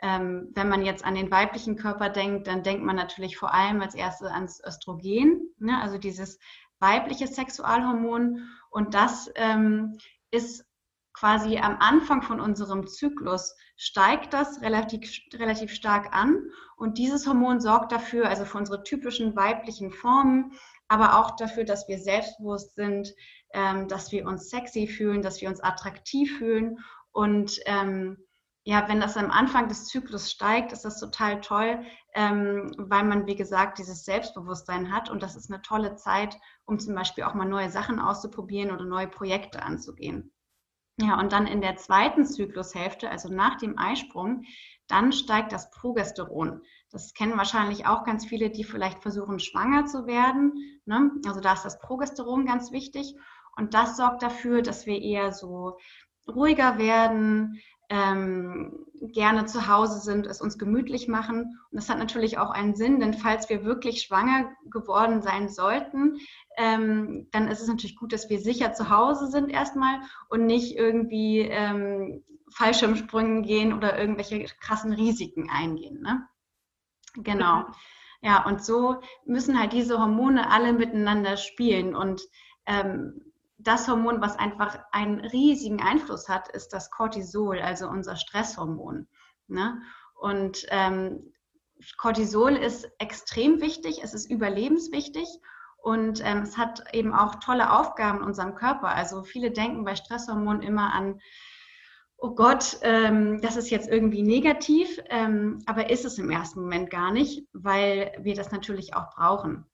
ähm, 0.03 0.51
wenn 0.55 0.69
man 0.69 0.85
jetzt 0.85 1.05
an 1.05 1.15
den 1.15 1.31
weiblichen 1.31 1.77
Körper 1.77 2.09
denkt, 2.09 2.49
dann 2.49 2.65
denkt 2.65 2.85
man 2.85 2.97
natürlich 2.97 3.37
vor 3.37 3.55
allem 3.55 3.81
als 3.81 3.95
erstes 3.95 4.29
ans 4.29 4.61
Östrogen, 4.67 5.55
ne? 5.59 5.81
also 5.81 5.97
dieses 5.97 6.39
weibliche 6.81 7.29
Sexualhormon. 7.29 8.49
Und 8.71 8.95
das 8.95 9.31
ähm, 9.37 9.97
ist 10.33 10.67
quasi 11.13 11.59
am 11.59 11.77
Anfang 11.79 12.23
von 12.23 12.41
unserem 12.41 12.87
Zyklus 12.89 13.55
steigt 13.77 14.33
das 14.33 14.61
relativ, 14.61 15.21
relativ 15.35 15.73
stark 15.73 16.15
an. 16.15 16.51
Und 16.77 16.99
dieses 16.99 17.27
Hormon 17.27 17.61
sorgt 17.61 17.93
dafür, 17.93 18.29
also 18.29 18.45
für 18.45 18.59
unsere 18.59 18.83
typischen 18.83 19.37
weiblichen 19.37 19.93
Formen, 19.93 20.53
aber 20.89 21.19
auch 21.19 21.37
dafür, 21.37 21.65
dass 21.65 21.87
wir 21.87 21.99
selbstbewusst 21.99 22.75
sind, 22.75 23.15
ähm, 23.55 23.87
dass 23.87 24.11
wir 24.11 24.27
uns 24.27 24.51
sexy 24.51 24.89
fühlen, 24.89 25.23
dass 25.23 25.41
wir 25.41 25.49
uns 25.49 25.61
attraktiv 25.61 26.39
fühlen. 26.39 26.79
Und 27.13 27.61
ähm, 27.67 28.19
ja, 28.65 28.89
wenn 28.89 29.01
das 29.01 29.17
am 29.17 29.31
Anfang 29.31 29.69
des 29.69 29.87
Zyklus 29.87 30.31
steigt, 30.31 30.73
ist 30.73 30.85
das 30.85 31.01
total 31.01 31.41
toll, 31.41 31.85
ähm, 32.15 32.73
weil 32.79 33.03
man, 33.05 33.27
wie 33.27 33.35
gesagt, 33.35 33.79
dieses 33.79 34.05
Selbstbewusstsein 34.05 34.93
hat. 34.93 35.11
Und 35.11 35.23
das 35.23 35.35
ist 35.35 35.51
eine 35.51 35.63
tolle 35.63 35.97
Zeit, 35.97 36.39
um 36.65 36.79
zum 36.79 36.95
Beispiel 36.95 37.25
auch 37.25 37.35
mal 37.35 37.45
neue 37.49 37.71
Sachen 37.71 37.99
auszuprobieren 37.99 38.71
oder 38.71 38.85
neue 38.85 39.09
Projekte 39.09 39.63
anzugehen. 39.63 40.33
Ja, 41.01 41.19
und 41.19 41.33
dann 41.33 41.47
in 41.47 41.61
der 41.61 41.77
zweiten 41.77 42.25
Zyklushälfte, 42.25 43.11
also 43.11 43.33
nach 43.33 43.57
dem 43.57 43.79
Eisprung, 43.79 44.45
dann 44.87 45.11
steigt 45.11 45.51
das 45.51 45.71
Progesteron. 45.71 46.63
Das 46.91 47.15
kennen 47.15 47.37
wahrscheinlich 47.37 47.87
auch 47.87 48.05
ganz 48.05 48.27
viele, 48.27 48.51
die 48.51 48.63
vielleicht 48.63 49.03
versuchen, 49.03 49.41
schwanger 49.41 49.87
zu 49.87 50.07
werden. 50.07 50.53
Ne? 50.85 51.11
Also 51.27 51.41
da 51.41 51.55
ist 51.55 51.65
das 51.65 51.81
Progesteron 51.81 52.47
ganz 52.47 52.71
wichtig. 52.71 53.17
Und 53.57 53.75
das 53.75 53.97
sorgt 53.97 54.23
dafür, 54.23 54.63
dass 54.63 54.87
wir 54.87 55.01
eher 55.01 55.33
so 55.33 55.79
ruhiger 56.29 56.79
werden, 56.79 57.61
ähm, 57.93 58.87
gerne 59.13 59.45
zu 59.45 59.69
Hause 59.69 60.01
sind, 60.01 60.27
es 60.27 60.41
uns 60.41 60.57
gemütlich 60.57 61.09
machen. 61.09 61.59
Und 61.71 61.77
das 61.77 61.91
hat 61.91 61.99
natürlich 61.99 62.39
auch 62.39 62.51
einen 62.51 62.75
Sinn, 62.75 63.01
denn 63.01 63.13
falls 63.13 63.51
wir 63.51 63.65
wirklich 63.65 64.03
schwanger 64.03 64.51
geworden 64.71 65.21
sein 65.21 65.51
sollten, 65.51 66.17
ähm, 66.57 67.29
dann 67.33 67.49
ist 67.49 67.61
es 67.61 67.69
natürlich 67.69 67.97
gut, 67.97 68.15
dass 68.15 68.31
wir 68.31 68.41
sicher 68.41 68.73
zu 68.73 68.89
Hause 68.89 69.27
sind 69.27 69.51
erstmal 69.51 70.01
und 70.31 70.47
nicht 70.47 70.77
irgendwie 70.77 71.41
ähm, 71.41 72.25
Fallschirmsprüngen 72.55 73.43
gehen 73.43 73.75
oder 73.75 73.99
irgendwelche 73.99 74.43
krassen 74.61 74.93
Risiken 74.95 75.51
eingehen. 75.51 76.01
Ne? 76.01 76.27
Genau. 77.17 77.65
Ja, 78.23 78.47
und 78.47 78.65
so 78.65 79.01
müssen 79.27 79.59
halt 79.59 79.75
diese 79.75 79.99
Hormone 79.99 80.51
alle 80.51 80.73
miteinander 80.73 81.37
spielen. 81.37 81.95
Und 81.95 82.23
ähm, 82.67 83.32
das 83.63 83.89
Hormon, 83.89 84.21
was 84.21 84.39
einfach 84.39 84.79
einen 84.93 85.21
riesigen 85.21 85.81
Einfluss 85.81 86.29
hat, 86.29 86.49
ist 86.49 86.73
das 86.73 86.91
Cortisol, 86.91 87.61
also 87.61 87.89
unser 87.89 88.17
Stresshormon. 88.17 89.07
Ne? 89.49 89.81
Und 90.15 90.67
ähm, 90.71 91.33
Cortisol 91.99 92.53
ist 92.53 92.91
extrem 92.99 93.61
wichtig, 93.61 94.01
es 94.03 94.15
ist 94.15 94.31
überlebenswichtig 94.31 95.27
und 95.79 96.23
ähm, 96.25 96.43
es 96.43 96.57
hat 96.57 96.85
eben 96.93 97.13
auch 97.13 97.37
tolle 97.37 97.73
Aufgaben 97.73 98.19
in 98.19 98.25
unserem 98.25 98.55
Körper. 98.55 98.89
Also 98.89 99.25
viele 99.25 99.51
denken 99.51 99.85
bei 99.85 99.97
Stresshormonen 99.97 100.63
immer 100.63 100.93
an, 100.95 101.21
oh 102.17 102.35
Gott, 102.37 102.79
ähm, 102.83 103.41
das 103.41 103.57
ist 103.57 103.71
jetzt 103.71 103.89
irgendwie 103.89 104.23
negativ, 104.23 105.01
ähm, 105.11 105.59
aber 105.67 105.91
ist 105.91 106.05
es 106.05 106.19
im 106.19 106.31
ersten 106.31 106.61
Moment 106.61 106.89
gar 106.89 107.11
nicht, 107.11 107.49
weil 107.53 108.13
wir 108.21 108.37
das 108.37 108.53
natürlich 108.53 108.95
auch 108.95 109.11
brauchen. 109.11 109.67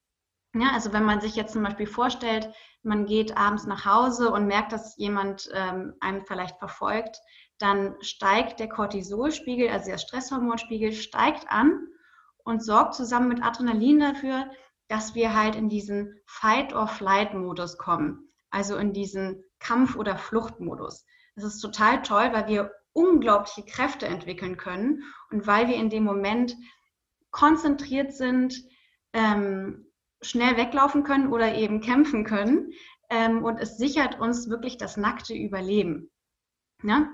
Ja, 0.54 0.70
also 0.72 0.92
wenn 0.92 1.04
man 1.04 1.20
sich 1.20 1.36
jetzt 1.36 1.52
zum 1.52 1.62
Beispiel 1.62 1.86
vorstellt, 1.86 2.50
man 2.82 3.06
geht 3.06 3.36
abends 3.36 3.66
nach 3.66 3.84
Hause 3.84 4.30
und 4.30 4.46
merkt, 4.46 4.72
dass 4.72 4.96
jemand 4.96 5.48
ähm, 5.52 5.94
einen 6.00 6.24
vielleicht 6.24 6.58
verfolgt, 6.58 7.18
dann 7.58 7.96
steigt 8.00 8.60
der 8.60 8.68
Cortisolspiegel, 8.68 9.68
also 9.68 9.90
der 9.90 9.98
Stresshormonspiegel, 9.98 10.92
steigt 10.92 11.50
an 11.50 11.88
und 12.44 12.64
sorgt 12.64 12.94
zusammen 12.94 13.28
mit 13.28 13.42
Adrenalin 13.42 14.00
dafür, 14.00 14.50
dass 14.88 15.14
wir 15.14 15.34
halt 15.34 15.54
in 15.54 15.68
diesen 15.68 16.18
Fight-or-Flight-Modus 16.24 17.76
kommen, 17.76 18.32
also 18.50 18.76
in 18.76 18.92
diesen 18.92 19.44
Kampf- 19.58 19.96
oder 19.96 20.16
Fluchtmodus. 20.16 21.04
Das 21.34 21.44
ist 21.44 21.60
total 21.60 22.02
toll, 22.02 22.30
weil 22.32 22.46
wir 22.46 22.72
unglaubliche 22.92 23.64
Kräfte 23.64 24.06
entwickeln 24.06 24.56
können 24.56 25.02
und 25.30 25.46
weil 25.46 25.68
wir 25.68 25.76
in 25.76 25.90
dem 25.90 26.04
Moment 26.04 26.56
konzentriert 27.30 28.14
sind, 28.14 28.54
ähm, 29.12 29.87
schnell 30.22 30.56
weglaufen 30.56 31.02
können 31.02 31.32
oder 31.32 31.54
eben 31.54 31.80
kämpfen 31.80 32.24
können. 32.24 32.72
Ähm, 33.10 33.44
und 33.44 33.58
es 33.58 33.78
sichert 33.78 34.20
uns 34.20 34.50
wirklich 34.50 34.76
das 34.76 34.96
nackte 34.96 35.34
Überleben. 35.34 36.10
Ne? 36.82 37.10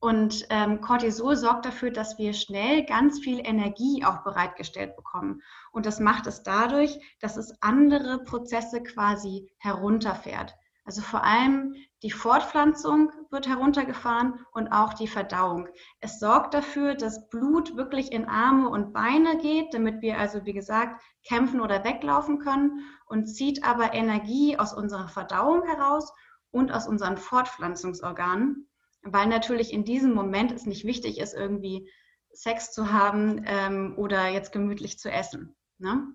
Und 0.00 0.44
ähm, 0.50 0.80
Cortisol 0.80 1.36
sorgt 1.36 1.66
dafür, 1.66 1.90
dass 1.90 2.18
wir 2.18 2.32
schnell 2.32 2.84
ganz 2.84 3.20
viel 3.20 3.38
Energie 3.38 4.04
auch 4.04 4.24
bereitgestellt 4.24 4.96
bekommen. 4.96 5.40
Und 5.70 5.86
das 5.86 6.00
macht 6.00 6.26
es 6.26 6.42
dadurch, 6.42 6.98
dass 7.20 7.36
es 7.36 7.56
andere 7.62 8.24
Prozesse 8.24 8.82
quasi 8.82 9.48
herunterfährt. 9.58 10.54
Also 10.84 11.00
vor 11.00 11.24
allem 11.24 11.74
die 12.02 12.10
Fortpflanzung 12.10 13.10
wird 13.30 13.48
heruntergefahren 13.48 14.44
und 14.52 14.68
auch 14.68 14.92
die 14.92 15.08
Verdauung. 15.08 15.68
Es 16.00 16.20
sorgt 16.20 16.52
dafür, 16.52 16.94
dass 16.94 17.28
Blut 17.30 17.76
wirklich 17.76 18.12
in 18.12 18.26
Arme 18.26 18.68
und 18.68 18.92
Beine 18.92 19.38
geht, 19.38 19.72
damit 19.72 20.02
wir 20.02 20.18
also, 20.18 20.44
wie 20.44 20.52
gesagt, 20.52 21.02
kämpfen 21.26 21.62
oder 21.62 21.82
weglaufen 21.82 22.38
können 22.38 22.84
und 23.06 23.26
zieht 23.26 23.64
aber 23.64 23.94
Energie 23.94 24.58
aus 24.58 24.74
unserer 24.74 25.08
Verdauung 25.08 25.62
heraus 25.64 26.12
und 26.50 26.70
aus 26.70 26.86
unseren 26.86 27.16
Fortpflanzungsorganen, 27.16 28.68
weil 29.02 29.26
natürlich 29.26 29.72
in 29.72 29.84
diesem 29.84 30.12
Moment 30.12 30.52
es 30.52 30.66
nicht 30.66 30.84
wichtig 30.84 31.18
ist, 31.18 31.32
irgendwie 31.32 31.90
Sex 32.32 32.72
zu 32.72 32.92
haben 32.92 33.42
ähm, 33.46 33.94
oder 33.96 34.28
jetzt 34.28 34.52
gemütlich 34.52 34.98
zu 34.98 35.10
essen. 35.10 35.56
Ne? 35.78 36.06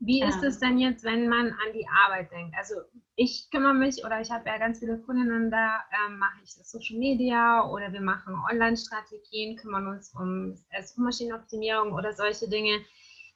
Wie 0.00 0.22
ist 0.22 0.44
es 0.44 0.60
denn 0.60 0.78
jetzt, 0.78 1.02
wenn 1.04 1.28
man 1.28 1.48
an 1.48 1.72
die 1.74 1.86
Arbeit 1.88 2.30
denkt? 2.30 2.54
Also 2.56 2.74
ich 3.16 3.48
kümmere 3.50 3.74
mich 3.74 4.04
oder 4.04 4.20
ich 4.20 4.30
habe 4.30 4.48
ja 4.48 4.56
ganz 4.58 4.78
viele 4.78 4.98
Kundinnen, 4.98 5.50
da 5.50 5.80
ähm, 6.06 6.18
mache 6.18 6.38
ich 6.44 6.52
Social 6.52 6.96
Media 6.98 7.68
oder 7.68 7.92
wir 7.92 8.00
machen 8.00 8.36
Online-Strategien, 8.48 9.56
kümmern 9.56 9.88
uns 9.88 10.14
um 10.14 10.54
Suchmaschinenoptimierung 10.80 11.92
oder 11.92 12.12
solche 12.12 12.48
Dinge. 12.48 12.78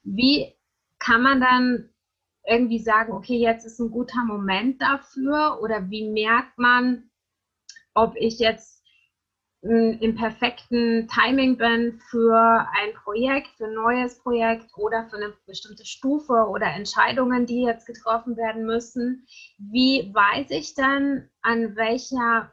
Wie 0.04 0.54
kann 1.00 1.22
man 1.22 1.40
dann 1.40 1.90
irgendwie 2.46 2.78
sagen, 2.78 3.12
okay, 3.12 3.38
jetzt 3.38 3.64
ist 3.66 3.80
ein 3.80 3.90
guter 3.90 4.24
Moment 4.24 4.80
dafür 4.80 5.58
oder 5.60 5.90
wie 5.90 6.08
merkt 6.10 6.58
man, 6.58 7.10
ob 7.94 8.14
ich 8.16 8.38
jetzt 8.38 8.81
im 9.62 10.16
perfekten 10.16 11.06
Timing 11.06 11.56
bin 11.56 12.00
für 12.10 12.66
ein 12.72 12.94
Projekt, 13.04 13.46
für 13.56 13.66
ein 13.66 13.74
neues 13.74 14.18
Projekt 14.18 14.66
oder 14.76 15.06
für 15.08 15.16
eine 15.16 15.34
bestimmte 15.46 15.86
Stufe 15.86 16.32
oder 16.48 16.66
Entscheidungen, 16.66 17.46
die 17.46 17.62
jetzt 17.62 17.86
getroffen 17.86 18.36
werden 18.36 18.66
müssen. 18.66 19.24
Wie 19.58 20.10
weiß 20.12 20.50
ich 20.50 20.74
dann, 20.74 21.28
an 21.42 21.76
welcher, 21.76 22.50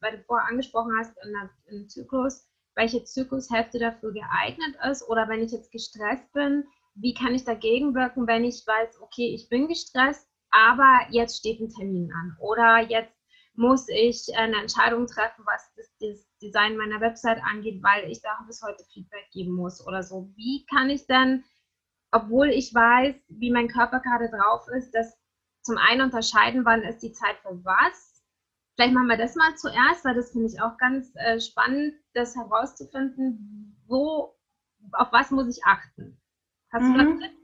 weil 0.00 0.16
du 0.16 0.22
vorher 0.24 0.48
angesprochen 0.48 0.92
hast, 0.98 1.16
in 1.24 1.36
einem 1.36 1.88
Zyklus, 1.88 2.44
welche 2.74 3.04
Zyklushälfte 3.04 3.78
dafür 3.78 4.12
geeignet 4.12 4.76
ist 4.90 5.08
oder 5.08 5.28
wenn 5.28 5.42
ich 5.42 5.52
jetzt 5.52 5.70
gestresst 5.70 6.32
bin, 6.32 6.64
wie 6.96 7.14
kann 7.14 7.36
ich 7.36 7.44
dagegen 7.44 7.94
wirken, 7.94 8.26
wenn 8.26 8.44
ich 8.44 8.66
weiß, 8.66 9.00
okay, 9.00 9.32
ich 9.32 9.48
bin 9.48 9.68
gestresst, 9.68 10.28
aber 10.50 11.06
jetzt 11.10 11.38
steht 11.38 11.60
ein 11.60 11.68
Termin 11.68 12.10
an 12.12 12.36
oder 12.40 12.80
jetzt 12.80 13.17
muss 13.58 13.88
ich 13.88 14.24
eine 14.36 14.56
Entscheidung 14.60 15.06
treffen, 15.06 15.44
was 15.44 15.72
das, 15.76 15.90
das 16.00 16.38
Design 16.40 16.76
meiner 16.76 17.00
Website 17.00 17.42
angeht, 17.44 17.82
weil 17.82 18.10
ich 18.10 18.22
da 18.22 18.38
bis 18.46 18.62
heute 18.62 18.84
Feedback 18.92 19.28
geben 19.32 19.52
muss 19.52 19.84
oder 19.86 20.02
so. 20.02 20.30
Wie 20.36 20.64
kann 20.66 20.88
ich 20.88 21.06
denn, 21.06 21.44
obwohl 22.12 22.48
ich 22.50 22.72
weiß, 22.72 23.16
wie 23.28 23.50
mein 23.50 23.68
Körper 23.68 24.00
gerade 24.00 24.30
drauf 24.30 24.66
ist, 24.76 24.92
das 24.92 25.18
zum 25.62 25.76
einen 25.76 26.02
unterscheiden, 26.02 26.64
wann 26.64 26.82
ist 26.82 27.00
die 27.00 27.12
Zeit 27.12 27.36
für 27.42 27.62
was? 27.64 28.24
Vielleicht 28.76 28.94
machen 28.94 29.08
wir 29.08 29.16
das 29.18 29.34
mal 29.34 29.56
zuerst, 29.56 30.04
weil 30.04 30.14
das 30.14 30.30
finde 30.30 30.46
ich 30.46 30.62
auch 30.62 30.78
ganz 30.78 31.10
äh, 31.16 31.40
spannend, 31.40 31.94
das 32.14 32.36
herauszufinden, 32.36 33.76
wo, 33.88 34.36
auf 34.92 35.12
was 35.12 35.32
muss 35.32 35.48
ich 35.48 35.64
achten. 35.64 36.20
Hast 36.70 36.84
mhm. 36.84 36.94
du 36.94 37.20
das? 37.20 37.37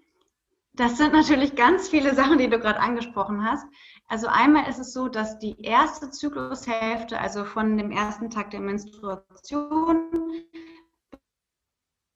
Das 0.77 0.97
sind 0.97 1.13
natürlich 1.13 1.55
ganz 1.55 1.89
viele 1.89 2.17
Sachen, 2.17 2.39
die 2.39 2.51
du 2.51 2.59
gerade 2.59 2.81
angesprochen 2.81 3.45
hast. 3.45 3.65
Also 4.09 4.27
einmal 4.27 4.69
ist 4.69 4.81
es 4.81 4.93
so, 4.93 5.09
dass 5.09 5.39
die 5.39 5.61
erste 5.63 6.11
Zyklushälfte, 6.11 7.19
also 7.19 7.45
von 7.45 7.77
dem 7.77 7.93
ersten 7.93 8.29
Tag 8.29 8.51
der 8.51 8.61
Menstruation 8.61 10.11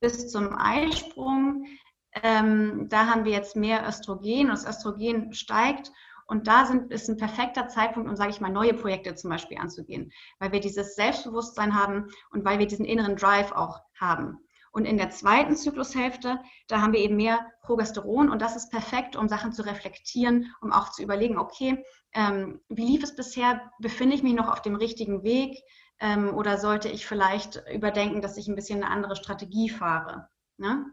bis 0.00 0.30
zum 0.30 0.52
Eisprung, 0.56 1.66
ähm, 2.22 2.88
da 2.88 3.06
haben 3.06 3.24
wir 3.24 3.32
jetzt 3.32 3.54
mehr 3.54 3.86
Östrogen 3.86 4.50
und 4.50 4.50
das 4.50 4.66
Östrogen 4.66 5.32
steigt 5.34 5.92
und 6.26 6.48
da 6.48 6.66
sind, 6.66 6.92
ist 6.92 7.08
ein 7.08 7.16
perfekter 7.16 7.68
Zeitpunkt, 7.68 8.08
um, 8.08 8.16
sage 8.16 8.30
ich 8.30 8.40
mal, 8.40 8.50
neue 8.50 8.74
Projekte 8.74 9.14
zum 9.14 9.30
Beispiel 9.30 9.58
anzugehen, 9.58 10.12
weil 10.40 10.50
wir 10.50 10.60
dieses 10.60 10.96
Selbstbewusstsein 10.96 11.74
haben 11.74 12.08
und 12.30 12.44
weil 12.44 12.58
wir 12.58 12.66
diesen 12.66 12.84
inneren 12.84 13.14
Drive 13.14 13.52
auch 13.52 13.80
haben. 14.00 14.40
Und 14.72 14.84
in 14.84 14.96
der 14.96 15.10
zweiten 15.10 15.56
Zyklushälfte, 15.56 16.40
da 16.66 16.80
haben 16.80 16.92
wir 16.92 17.00
eben 17.00 17.16
mehr 17.16 17.46
Progesteron 17.62 18.28
und 18.28 18.42
das 18.42 18.56
ist 18.56 18.70
perfekt, 18.70 19.16
um 19.16 19.28
Sachen 19.28 19.52
zu 19.52 19.62
reflektieren, 19.62 20.54
um 20.60 20.72
auch 20.72 20.90
zu 20.90 21.02
überlegen, 21.02 21.38
okay, 21.38 21.84
ähm, 22.12 22.60
wie 22.68 22.86
lief 22.86 23.02
es 23.02 23.14
bisher? 23.14 23.70
Befinde 23.78 24.14
ich 24.14 24.22
mich 24.22 24.34
noch 24.34 24.50
auf 24.50 24.62
dem 24.62 24.74
richtigen 24.74 25.22
Weg? 25.22 25.58
Ähm, 26.00 26.34
oder 26.34 26.58
sollte 26.58 26.88
ich 26.88 27.06
vielleicht 27.06 27.62
überdenken, 27.72 28.22
dass 28.22 28.36
ich 28.36 28.48
ein 28.48 28.54
bisschen 28.54 28.82
eine 28.82 28.92
andere 28.92 29.16
Strategie 29.16 29.68
fahre? 29.68 30.28
Ne? 30.56 30.86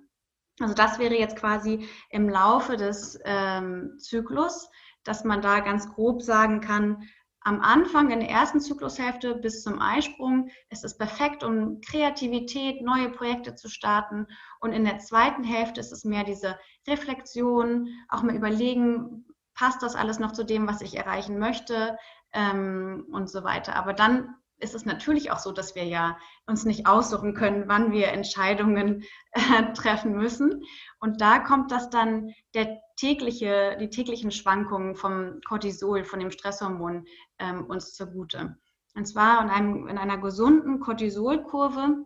Also 0.60 0.74
das 0.74 1.00
wäre 1.00 1.16
jetzt 1.16 1.36
quasi 1.36 1.88
im 2.10 2.30
Laufe 2.30 2.78
des 2.78 3.20
ähm, 3.26 3.98
Zyklus, 4.00 4.70
dass 5.04 5.24
man 5.24 5.42
da 5.42 5.60
ganz 5.60 5.94
grob 5.94 6.22
sagen 6.22 6.62
kann, 6.62 7.04
am 7.46 7.62
Anfang 7.62 8.10
in 8.10 8.22
der 8.22 8.30
ersten 8.30 8.60
Zyklushälfte 8.60 9.36
bis 9.36 9.62
zum 9.62 9.80
Eisprung 9.80 10.50
ist 10.72 10.84
es 10.84 10.98
perfekt, 10.98 11.44
um 11.44 11.80
Kreativität, 11.80 12.82
neue 12.82 13.12
Projekte 13.12 13.54
zu 13.54 13.70
starten. 13.70 14.26
Und 14.60 14.74
in 14.74 14.84
der 14.84 14.98
zweiten 14.98 15.44
Hälfte 15.44 15.80
ist 15.80 15.92
es 15.92 16.06
mehr 16.06 16.24
diese 16.24 16.58
Reflexion, 16.88 17.88
auch 18.10 18.24
mal 18.24 18.36
überlegen, 18.36 19.28
passt 19.54 19.84
das 19.84 19.96
alles 19.96 20.18
noch 20.18 20.32
zu 20.32 20.44
dem, 20.44 20.68
was 20.68 20.82
ich 20.82 20.98
erreichen 20.98 21.38
möchte 21.38 21.98
ähm, 22.34 23.06
und 23.12 23.30
so 23.30 23.44
weiter. 23.44 23.76
Aber 23.76 23.94
dann 23.94 24.36
ist 24.60 24.74
es 24.74 24.86
natürlich 24.86 25.32
auch 25.32 25.40
so, 25.40 25.52
dass 25.52 25.76
wir 25.76 25.84
ja 25.84 26.18
uns 26.48 26.66
nicht 26.66 26.88
aussuchen 26.88 27.34
können, 27.34 27.66
wann 27.68 27.92
wir 27.92 28.08
Entscheidungen 28.08 29.04
äh, 29.32 29.74
treffen 29.74 30.14
müssen. 30.14 30.64
Und 31.00 31.22
da 31.22 31.40
kommt 31.40 31.72
das 31.72 31.90
dann 31.90 32.32
der 32.54 32.80
tägliche, 32.98 33.78
die 33.80 33.90
täglichen 33.90 34.32
Schwankungen 34.32 34.96
vom 34.96 35.42
Cortisol, 35.48 36.06
von 36.06 36.20
dem 36.20 36.32
Stresshormon 36.32 37.06
ähm, 37.40 37.66
uns 37.66 37.94
zugute. 37.94 38.58
Und 38.96 39.06
zwar 39.06 39.42
in, 39.42 39.50
einem, 39.50 39.88
in 39.88 39.98
einer 39.98 40.18
gesunden 40.18 40.80
Cortisolkurve 40.80 41.98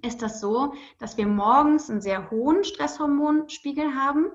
ist 0.00 0.22
das 0.22 0.40
so, 0.40 0.74
dass 0.98 1.16
wir 1.16 1.26
morgens 1.26 1.90
einen 1.90 2.00
sehr 2.00 2.30
hohen 2.30 2.64
Stresshormonspiegel 2.64 3.94
haben. 3.94 4.30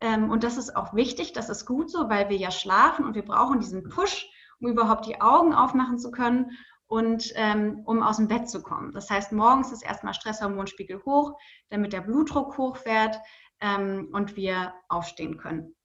Ähm, 0.00 0.30
und 0.30 0.44
das 0.44 0.56
ist 0.56 0.76
auch 0.76 0.94
wichtig, 0.94 1.32
das 1.32 1.48
ist 1.48 1.66
gut 1.66 1.90
so, 1.90 2.08
weil 2.08 2.28
wir 2.28 2.36
ja 2.36 2.50
schlafen 2.50 3.04
und 3.04 3.14
wir 3.14 3.24
brauchen 3.24 3.60
diesen 3.60 3.88
Push, 3.88 4.28
um 4.60 4.68
überhaupt 4.68 5.06
die 5.06 5.20
Augen 5.20 5.52
aufmachen 5.52 5.98
zu 5.98 6.10
können 6.10 6.50
und 6.86 7.32
ähm, 7.34 7.82
um 7.84 8.02
aus 8.02 8.18
dem 8.18 8.28
Bett 8.28 8.48
zu 8.48 8.62
kommen. 8.62 8.92
Das 8.92 9.10
heißt, 9.10 9.32
morgens 9.32 9.72
ist 9.72 9.82
erstmal 9.82 10.14
Stresshormonspiegel 10.14 11.02
hoch, 11.04 11.38
damit 11.68 11.92
der 11.92 12.00
Blutdruck 12.00 12.56
hochfährt 12.56 13.18
ähm, 13.60 14.10
und 14.12 14.36
wir 14.36 14.74
aufstehen 14.88 15.38
können. 15.38 15.75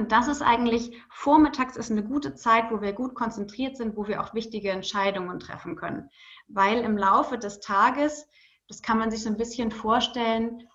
Und 0.00 0.12
das 0.12 0.28
ist 0.28 0.40
eigentlich, 0.40 0.98
vormittags 1.10 1.76
ist 1.76 1.90
eine 1.90 2.02
gute 2.02 2.34
Zeit, 2.34 2.70
wo 2.70 2.80
wir 2.80 2.94
gut 2.94 3.14
konzentriert 3.14 3.76
sind, 3.76 3.98
wo 3.98 4.08
wir 4.08 4.22
auch 4.22 4.32
wichtige 4.32 4.70
Entscheidungen 4.70 5.38
treffen 5.38 5.76
können. 5.76 6.08
Weil 6.48 6.78
im 6.78 6.96
Laufe 6.96 7.36
des 7.36 7.60
Tages, 7.60 8.26
das 8.66 8.80
kann 8.80 8.98
man 8.98 9.10
sich 9.10 9.22
so 9.22 9.28
ein 9.28 9.36
bisschen 9.36 9.70
vorstellen, 9.70 10.66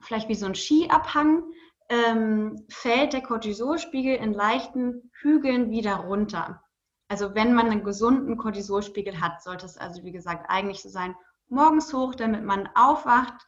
vielleicht 0.00 0.28
wie 0.28 0.34
so 0.34 0.46
ein 0.46 0.56
Skiabhang, 0.56 1.44
ähm, 1.90 2.66
fällt 2.70 3.12
der 3.12 3.22
Cortisolspiegel 3.22 4.16
in 4.16 4.34
leichten 4.34 5.12
Hügeln 5.12 5.70
wieder 5.70 5.98
runter. 5.98 6.60
Also 7.06 7.36
wenn 7.36 7.54
man 7.54 7.70
einen 7.70 7.84
gesunden 7.84 8.36
Cortisolspiegel 8.36 9.20
hat, 9.20 9.44
sollte 9.44 9.64
es 9.64 9.78
also 9.78 10.02
wie 10.02 10.12
gesagt 10.12 10.46
eigentlich 10.48 10.82
so 10.82 10.88
sein, 10.88 11.14
morgens 11.48 11.94
hoch, 11.94 12.16
damit 12.16 12.42
man 12.42 12.68
aufwacht, 12.74 13.46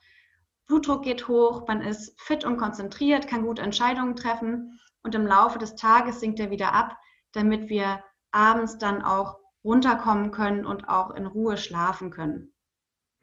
Blutdruck 0.68 1.02
geht 1.02 1.26
hoch, 1.26 1.66
man 1.66 1.80
ist 1.80 2.14
fit 2.20 2.44
und 2.44 2.56
konzentriert, 2.56 3.26
kann 3.26 3.44
gute 3.44 3.62
Entscheidungen 3.62 4.14
treffen 4.14 4.78
und 5.04 5.14
im 5.14 5.26
Laufe 5.26 5.58
des 5.58 5.76
Tages 5.76 6.20
sinkt 6.20 6.40
er 6.40 6.50
wieder 6.50 6.72
ab, 6.72 6.96
damit 7.32 7.68
wir 7.68 8.02
abends 8.32 8.78
dann 8.78 9.02
auch 9.02 9.38
runterkommen 9.62 10.30
können 10.30 10.66
und 10.66 10.88
auch 10.88 11.10
in 11.10 11.26
Ruhe 11.26 11.56
schlafen 11.56 12.10
können. 12.10 12.52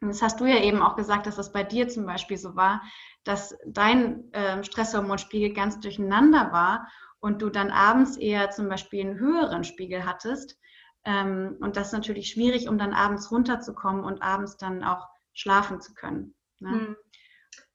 Und 0.00 0.08
das 0.08 0.22
hast 0.22 0.40
du 0.40 0.46
ja 0.46 0.60
eben 0.60 0.82
auch 0.82 0.96
gesagt, 0.96 1.26
dass 1.26 1.36
das 1.36 1.52
bei 1.52 1.62
dir 1.62 1.88
zum 1.88 2.06
Beispiel 2.06 2.36
so 2.36 2.56
war, 2.56 2.82
dass 3.24 3.56
dein 3.66 4.32
äh, 4.32 4.64
Stresshormonspiegel 4.64 5.52
ganz 5.52 5.78
durcheinander 5.78 6.50
war 6.50 6.88
und 7.20 7.40
du 7.40 7.50
dann 7.50 7.70
abends 7.70 8.16
eher 8.16 8.50
zum 8.50 8.68
Beispiel 8.68 9.00
einen 9.00 9.18
höheren 9.20 9.62
Spiegel 9.62 10.04
hattest. 10.04 10.58
Ähm, 11.04 11.56
und 11.60 11.76
das 11.76 11.88
ist 11.88 11.92
natürlich 11.92 12.30
schwierig, 12.30 12.68
um 12.68 12.78
dann 12.78 12.92
abends 12.92 13.30
runterzukommen 13.30 14.02
und 14.02 14.22
abends 14.22 14.56
dann 14.56 14.82
auch 14.82 15.06
schlafen 15.32 15.80
zu 15.80 15.94
können. 15.94 16.34
Ne? 16.58 16.70
Hm. 16.70 16.96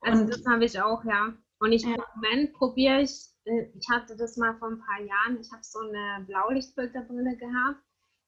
Also 0.02 0.22
und, 0.24 0.30
das 0.30 0.46
habe 0.46 0.66
ich 0.66 0.82
auch, 0.82 1.04
ja. 1.06 1.34
Und 1.60 1.72
ich, 1.72 1.84
ja. 1.84 1.96
im 1.96 2.04
Moment 2.16 2.54
probiere 2.54 3.02
ich, 3.02 3.30
ich 3.48 3.90
hatte 3.90 4.16
das 4.16 4.38
mal 4.38 4.56
vor 4.58 4.70
ein 4.70 4.80
paar 4.80 5.02
Jahren, 5.02 5.40
ich 5.40 5.52
habe 5.52 5.64
so 5.64 5.80
eine 5.80 6.26
Blaulichtfilterbrille 6.26 7.38
gehabt, 7.38 7.82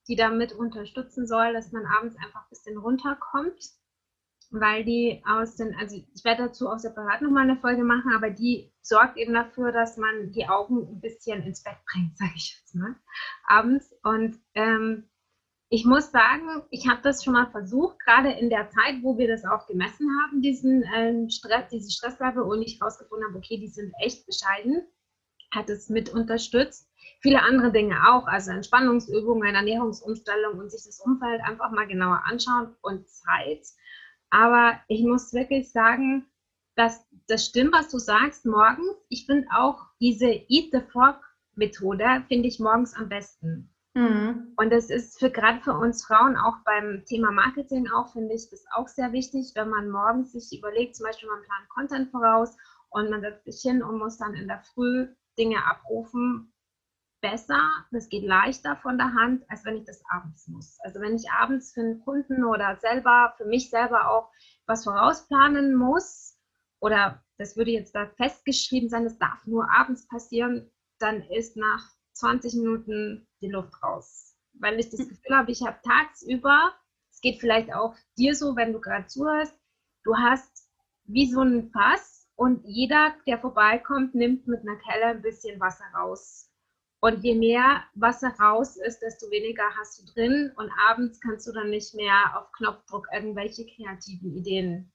die 0.08 0.16
damit 0.16 0.54
unterstützen 0.54 1.28
soll, 1.28 1.54
dass 1.54 1.72
man 1.72 1.86
abends 1.86 2.16
einfach 2.18 2.44
ein 2.44 2.50
bisschen 2.50 2.78
runterkommt 2.78 3.60
weil 4.52 4.84
die 4.84 5.22
aus 5.28 5.56
den, 5.56 5.76
also 5.76 5.96
ich 5.96 6.24
werde 6.24 6.44
dazu 6.44 6.68
auch 6.70 6.80
separat 6.80 7.22
nochmal 7.22 7.44
eine 7.44 7.58
Folge 7.58 7.84
machen, 7.84 8.14
aber 8.14 8.30
die 8.30 8.72
sorgt 8.82 9.18
eben 9.18 9.34
dafür, 9.34 9.72
dass 9.72 9.98
man 9.98 10.32
die 10.32 10.48
Augen 10.48 10.88
ein 10.88 11.02
bisschen 11.02 11.44
ins 11.44 11.64
Bett 11.64 11.78
bringt, 11.92 12.18
sage 12.18 12.32
ich 12.36 12.58
jetzt 12.60 12.76
mal, 12.76 12.96
abends. 13.48 13.94
Und 14.04 14.40
ähm, 14.56 15.10
ich 15.70 15.86
muss 15.86 16.12
sagen, 16.12 16.64
ich 16.72 16.88
habe 16.88 17.02
das 17.04 17.24
schon 17.24 17.34
mal 17.34 17.52
versucht, 17.52 18.00
gerade 18.00 18.32
in 18.32 18.50
der 18.50 18.70
Zeit, 18.70 19.04
wo 19.04 19.20
wir 19.20 19.28
das 19.28 19.46
auch 19.46 19.68
gemessen 19.68 20.10
haben, 20.24 20.42
diesen 20.42 20.84
ähm, 20.96 21.30
Stress, 21.30 21.70
diese 21.70 21.92
Stresslevel, 21.92 22.42
und 22.42 22.64
ich 22.64 22.80
herausgefunden 22.80 23.28
habe, 23.28 23.38
okay, 23.38 23.60
die 23.60 23.68
sind 23.68 23.94
echt 24.00 24.26
bescheiden, 24.26 24.88
hat 25.52 25.70
es 25.70 25.90
mit 25.90 26.10
unterstützt. 26.10 26.88
Viele 27.22 27.42
andere 27.42 27.72
Dinge 27.72 27.96
auch, 28.08 28.28
also 28.28 28.52
Entspannungsübungen, 28.52 29.56
Ernährungsumstellung 29.56 30.60
und 30.60 30.72
sich 30.72 30.84
das 30.86 31.00
Umfeld 31.00 31.42
einfach 31.42 31.72
mal 31.72 31.88
genauer 31.88 32.24
anschauen 32.26 32.76
und 32.82 33.10
Zeit 33.10 33.66
aber 34.30 34.80
ich 34.88 35.04
muss 35.04 35.34
wirklich 35.34 35.72
sagen, 35.72 36.28
dass 36.76 37.06
das 37.28 37.46
stimmt, 37.46 37.74
was 37.74 37.90
du 37.90 37.98
sagst 37.98 38.46
morgens. 38.46 38.96
Ich 39.10 39.26
finde 39.26 39.48
auch 39.56 39.82
diese 40.00 40.28
Eat 40.28 40.72
the 40.72 40.82
Frog 40.92 41.20
Methode, 41.56 42.24
finde 42.28 42.48
ich 42.48 42.60
morgens 42.60 42.96
am 42.96 43.10
besten. 43.10 43.74
Mhm. 43.96 44.54
Und 44.56 44.72
das 44.72 44.90
ist 44.90 45.20
für 45.20 45.30
gerade 45.30 45.60
für 45.62 45.74
uns 45.74 46.06
Frauen 46.06 46.38
auch 46.38 46.58
beim 46.64 47.04
Thema 47.06 47.32
Marketing 47.32 47.90
auch, 47.90 48.14
finde 48.14 48.36
ich, 48.36 48.50
das 48.50 48.64
auch 48.76 48.88
sehr 48.88 49.12
wichtig, 49.12 49.52
wenn 49.56 49.70
man 49.70 49.90
morgens 49.90 50.32
sich 50.32 50.58
überlegt, 50.58 50.96
zum 50.96 51.08
Beispiel 51.08 51.28
man 51.28 51.42
plant 51.42 51.70
Content 51.70 52.12
voraus 52.12 52.56
und 52.92 53.10
man 53.10 53.22
setzt 53.22 53.46
sich 53.46 53.62
hin 53.62 53.84
und 53.84 53.98
muss 53.98 54.18
dann 54.18 54.36
in 54.36 54.48
der 54.48 54.62
Früh 54.74 55.08
Dinge 55.40 55.66
abrufen, 55.66 56.54
besser, 57.22 57.62
das 57.92 58.10
geht 58.10 58.24
leichter 58.24 58.76
von 58.78 58.98
der 58.98 59.14
Hand, 59.14 59.44
als 59.50 59.66
wenn 59.66 59.78
ich 59.78 59.86
das 59.86 60.04
abends 60.10 60.48
muss. 60.48 60.78
Also 60.82 61.00
wenn 61.00 61.16
ich 61.16 61.32
abends 61.32 61.74
für 61.74 61.82
einen 61.82 62.02
Kunden 62.02 62.44
oder 62.44 62.78
selber, 62.78 63.34
für 63.38 63.46
mich 63.46 63.70
selber 63.70 64.10
auch 64.10 64.30
was 64.66 64.84
vorausplanen 64.84 65.76
muss, 65.76 66.38
oder 66.80 67.24
das 67.38 67.58
würde 67.58 67.72
jetzt 67.72 67.96
da 67.96 68.08
festgeschrieben 68.18 68.90
sein, 68.90 69.04
das 69.04 69.18
darf 69.18 69.46
nur 69.46 69.70
abends 69.72 70.08
passieren, 70.08 70.70
dann 71.00 71.24
ist 71.24 71.58
nach 71.58 71.90
20 72.14 72.56
Minuten 72.56 73.28
die 73.42 73.50
Luft 73.50 73.82
raus. 73.82 74.36
Weil 74.54 74.80
ich 74.80 74.90
das 74.90 75.08
Gefühl 75.08 75.36
habe, 75.36 75.52
ich 75.52 75.62
habe 75.66 75.80
tagsüber, 75.84 76.74
es 77.12 77.22
geht 77.22 77.40
vielleicht 77.40 77.74
auch 77.74 77.96
dir 78.18 78.36
so, 78.36 78.56
wenn 78.56 78.74
du 78.74 78.80
gerade 78.80 79.08
zuhörst, 79.08 79.58
du 80.04 80.16
hast 80.16 80.70
wie 81.06 81.30
so 81.30 81.42
ein 81.42 81.72
Fass 81.72 82.19
und 82.40 82.64
jeder, 82.64 83.14
der 83.28 83.38
vorbeikommt, 83.38 84.16
nimmt 84.16 84.48
mit 84.48 84.62
einer 84.62 84.78
Kelle 84.78 85.08
ein 85.08 85.22
bisschen 85.22 85.60
Wasser 85.60 85.84
raus 85.94 86.50
und 87.02 87.22
je 87.22 87.36
mehr 87.36 87.84
Wasser 87.96 88.34
raus 88.40 88.78
ist, 88.78 89.00
desto 89.00 89.30
weniger 89.30 89.66
hast 89.78 90.00
du 90.00 90.14
drin. 90.14 90.54
Und 90.56 90.72
abends 90.88 91.20
kannst 91.20 91.46
du 91.48 91.52
dann 91.52 91.70
nicht 91.70 91.94
mehr 91.96 92.38
auf 92.38 92.50
Knopfdruck 92.54 93.08
irgendwelche 93.14 93.66
kreativen 93.66 94.32
Ideen 94.32 94.90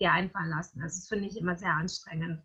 dir 0.00 0.12
einfallen 0.12 0.50
lassen. 0.50 0.80
Also 0.80 1.00
das 1.00 1.08
finde 1.08 1.26
ich 1.26 1.36
immer 1.36 1.56
sehr 1.56 1.72
anstrengend. 1.72 2.40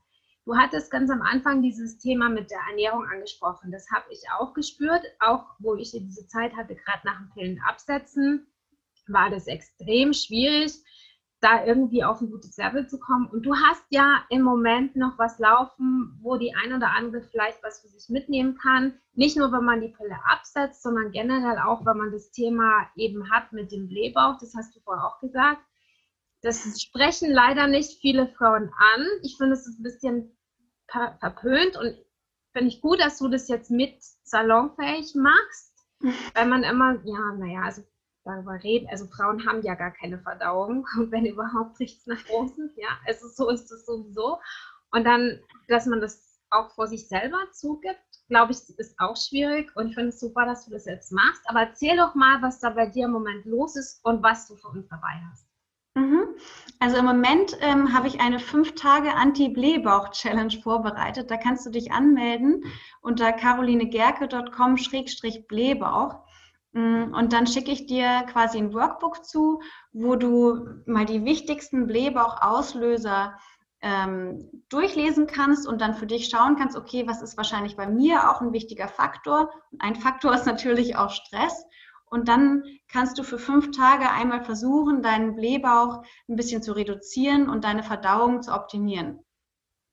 Du 0.46 0.56
hattest 0.56 0.90
ganz 0.90 1.12
am 1.12 1.22
Anfang 1.22 1.62
dieses 1.62 2.00
Thema 2.00 2.28
mit 2.28 2.50
der 2.50 2.62
Ernährung 2.68 3.06
angesprochen. 3.06 3.72
Das 3.72 3.92
habe 3.92 4.06
ich 4.12 4.22
auch 4.40 4.56
gespürt, 4.56 5.06
auch 5.20 5.46
wo 5.60 5.76
ich 5.76 5.92
diese 5.92 6.26
Zeit 6.26 6.56
hatte, 6.56 6.76
gerade 6.76 7.06
nach 7.06 7.20
dem 7.20 7.30
Pillen 7.30 7.62
absetzen, 7.62 8.48
war 9.06 9.30
das 9.30 9.46
extrem 9.46 10.14
schwierig 10.14 10.82
da 11.42 11.66
irgendwie 11.66 12.04
auf 12.04 12.22
ein 12.22 12.30
gutes 12.30 12.56
Level 12.58 12.88
zu 12.88 13.00
kommen. 13.00 13.26
Und 13.28 13.44
du 13.44 13.56
hast 13.56 13.84
ja 13.90 14.24
im 14.30 14.44
Moment 14.44 14.96
noch 14.96 15.18
was 15.18 15.40
laufen, 15.40 16.18
wo 16.22 16.38
die 16.38 16.54
ein 16.56 16.74
oder 16.74 16.92
andere 16.92 17.24
vielleicht 17.24 17.64
was 17.64 17.82
für 17.82 17.88
sich 17.88 18.10
mitnehmen 18.10 18.58
kann. 18.58 18.94
Nicht 19.14 19.38
nur, 19.38 19.52
wenn 19.52 19.66
man 19.66 19.82
die 19.82 19.90
Pille 19.90 20.18
absetzt, 20.32 20.84
sondern 20.84 21.12
generell 21.12 21.58
auch, 21.58 21.84
wenn 21.86 21.98
man 21.98 22.12
das 22.12 22.32
Thema 22.32 22.88
eben 22.96 23.32
hat 23.32 23.52
mit 23.54 23.72
dem 23.72 23.88
Blähbauch. 23.88 24.38
Das 24.40 24.54
hast 24.56 24.76
du 24.76 24.80
vorher 24.82 25.06
auch 25.06 25.20
gesagt. 25.20 25.62
Das 26.44 26.80
sprechen 26.82 27.32
leider 27.32 27.68
nicht 27.68 28.00
viele 28.00 28.28
Frauen 28.28 28.72
an. 28.96 29.08
Ich 29.24 29.38
finde, 29.38 29.54
es 29.54 29.68
ist 29.68 29.80
ein 29.80 29.84
bisschen 29.84 30.38
verpönt 30.88 31.76
und 31.78 31.96
finde 32.54 32.68
ich 32.68 32.82
gut, 32.82 33.00
dass 33.00 33.18
du 33.18 33.30
das 33.30 33.48
jetzt 33.48 33.72
mit 33.72 33.96
salonfähig 34.24 35.16
machst, 35.16 35.74
weil 36.36 36.48
man 36.48 36.64
immer, 36.64 37.00
ja, 37.04 37.34
naja, 37.38 37.62
also 37.64 37.84
darüber 38.24 38.62
reden. 38.64 38.88
Also 38.90 39.06
Frauen 39.08 39.46
haben 39.46 39.62
ja 39.62 39.76
gar 39.76 39.92
keine 39.92 40.20
Verdauung 40.20 40.88
und 40.98 41.12
wenn 41.12 41.26
überhaupt 41.26 41.80
nichts 41.80 42.06
nach 42.08 42.24
außen. 42.30 42.72
Ja, 42.78 42.90
also 43.06 43.28
so 43.28 43.50
ist 43.50 43.72
es 43.72 43.86
sowieso. 43.86 44.40
Und 44.92 45.06
dann, 45.06 45.40
dass 45.68 45.86
man 45.86 46.02
das 46.02 46.40
auch 46.50 46.72
vor 46.72 46.88
sich 46.88 47.08
selber 47.08 47.40
zugibt, 47.54 48.00
glaube 48.28 48.52
ich, 48.52 48.60
ist 48.78 49.00
auch 49.00 49.16
schwierig. 49.16 49.72
Und 49.76 49.90
ich 49.90 49.96
finde 49.96 50.10
es 50.10 50.20
super, 50.20 50.46
dass 50.46 50.66
du 50.66 50.72
das 50.72 50.86
jetzt 50.86 51.12
machst. 51.12 51.42
Aber 51.46 51.62
erzähl 51.62 51.98
doch 51.98 52.16
mal, 52.16 52.42
was 52.42 52.60
da 52.60 52.70
bei 52.70 52.88
dir 52.88 53.06
im 53.06 53.12
Moment 53.12 53.46
los 53.46 53.76
ist 53.76 54.04
und 54.04 54.24
was 54.24 54.48
du 54.48 54.56
für 54.56 54.70
uns 54.70 54.88
dabei 54.90 55.22
hast. 55.30 55.46
Mhm. 55.96 56.36
Also 56.80 56.98
im 56.98 57.06
Moment 57.06 57.58
ähm, 57.60 57.94
habe 57.94 58.08
ich 58.08 58.22
eine 58.22 58.40
5 58.40 58.76
Tage 58.76 59.14
Anti-Blähbauch-Challenge 59.14 60.62
vorbereitet. 60.62 61.30
Da 61.30 61.36
kannst 61.38 61.66
du 61.66 61.70
dich 61.70 61.92
anmelden 61.92 62.64
unter 63.02 63.34
carolinegerke.com-blähbauch. 63.34 66.20
Mm, 66.74 67.14
und 67.14 67.34
dann 67.34 67.48
schicke 67.48 67.72
ich 67.72 67.86
dir 67.86 68.24
quasi 68.32 68.58
ein 68.58 68.74
Workbook 68.74 69.26
zu, 69.26 69.62
wo 69.92 70.16
du 70.16 70.68
mal 70.86 71.06
die 71.06 71.26
wichtigsten 71.26 71.88
Blähbauchauslöser 71.88 73.38
ähm, 73.82 74.50
durchlesen 74.70 75.28
kannst 75.28 75.68
und 75.68 75.82
dann 75.82 75.96
für 75.96 76.08
dich 76.08 76.30
schauen 76.30 76.56
kannst, 76.56 76.78
okay, 76.78 77.08
was 77.08 77.22
ist 77.22 77.36
wahrscheinlich 77.38 77.76
bei 77.76 77.88
mir 77.88 78.30
auch 78.30 78.42
ein 78.42 78.54
wichtiger 78.54 78.88
Faktor? 78.88 79.52
Ein 79.80 79.96
Faktor 79.96 80.34
ist 80.34 80.46
natürlich 80.46 80.96
auch 80.96 81.10
Stress. 81.10 81.66
Und 82.06 82.28
dann 82.28 82.64
kannst 82.90 83.18
du 83.18 83.24
für 83.24 83.40
fünf 83.40 83.72
Tage 83.72 84.10
einmal 84.10 84.44
versuchen, 84.44 85.02
deinen 85.02 85.36
Blähbauch 85.36 86.04
ein 86.28 86.36
bisschen 86.36 86.62
zu 86.62 86.74
reduzieren 86.74 87.50
und 87.50 87.64
deine 87.64 87.84
Verdauung 87.84 88.42
zu 88.42 88.54
optimieren. 88.54 89.24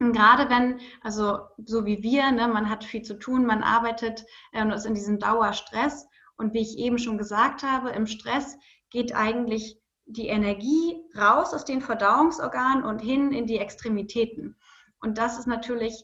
Und 0.00 0.12
gerade 0.12 0.50
wenn, 0.50 0.80
also 1.00 1.38
so 1.64 1.86
wie 1.86 2.02
wir, 2.02 2.30
ne, 2.30 2.48
man 2.48 2.68
hat 2.68 2.84
viel 2.84 3.02
zu 3.02 3.18
tun, 3.18 3.46
man 3.46 3.62
arbeitet 3.62 4.24
äh, 4.52 4.62
und 4.62 4.70
ist 4.70 4.86
in 4.86 4.94
diesem 4.94 5.18
Dauerstress 5.18 6.08
und 6.38 6.55
wie 6.55 6.61
ich 6.61 6.79
eben 6.79 6.98
schon 6.98 7.18
gesagt 7.18 7.62
habe, 7.62 7.90
im 7.90 8.07
Stress 8.07 8.57
geht 8.90 9.14
eigentlich 9.14 9.79
die 10.07 10.29
Energie 10.29 11.03
raus 11.16 11.53
aus 11.53 11.64
den 11.64 11.83
Verdauungsorganen 11.83 12.85
und 12.85 13.01
hin 13.01 13.33
in 13.33 13.46
die 13.46 13.59
Extremitäten. 13.59 14.57
Und 15.01 15.18
das 15.18 15.38
ist 15.38 15.46
natürlich 15.46 16.03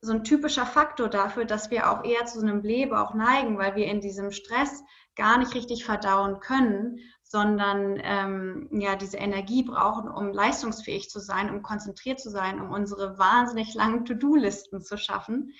so 0.00 0.12
ein 0.12 0.24
typischer 0.24 0.64
Faktor 0.64 1.08
dafür, 1.08 1.44
dass 1.44 1.70
wir 1.70 1.90
auch 1.90 2.04
eher 2.04 2.24
zu 2.26 2.40
einem 2.40 2.62
Blähbauch 2.62 3.14
neigen, 3.14 3.58
weil 3.58 3.74
wir 3.74 3.86
in 3.86 4.00
diesem 4.00 4.30
Stress 4.30 4.82
gar 5.16 5.38
nicht 5.38 5.54
richtig 5.54 5.84
verdauen 5.84 6.40
können, 6.40 6.98
sondern 7.22 8.00
ähm, 8.02 8.68
ja 8.72 8.96
diese 8.96 9.18
Energie 9.18 9.62
brauchen, 9.62 10.08
um 10.08 10.32
leistungsfähig 10.32 11.10
zu 11.10 11.20
sein, 11.20 11.50
um 11.50 11.62
konzentriert 11.62 12.20
zu 12.20 12.30
sein, 12.30 12.60
um 12.60 12.70
unsere 12.70 13.18
wahnsinnig 13.18 13.74
langen 13.74 14.04
To-Do-Listen 14.04 14.80
zu 14.80 14.96
schaffen. 14.96 15.52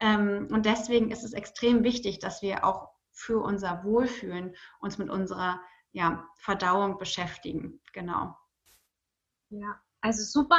Ähm, 0.00 0.48
und 0.50 0.66
deswegen 0.66 1.10
ist 1.10 1.22
es 1.22 1.32
extrem 1.32 1.84
wichtig, 1.84 2.18
dass 2.18 2.42
wir 2.42 2.64
auch 2.64 2.93
für 3.14 3.38
unser 3.38 3.82
Wohlfühlen 3.84 4.54
uns 4.80 4.98
mit 4.98 5.08
unserer 5.08 5.60
ja, 5.92 6.28
Verdauung 6.36 6.98
beschäftigen. 6.98 7.80
Genau. 7.92 8.36
Ja, 9.50 9.80
also 10.00 10.22
super. 10.22 10.58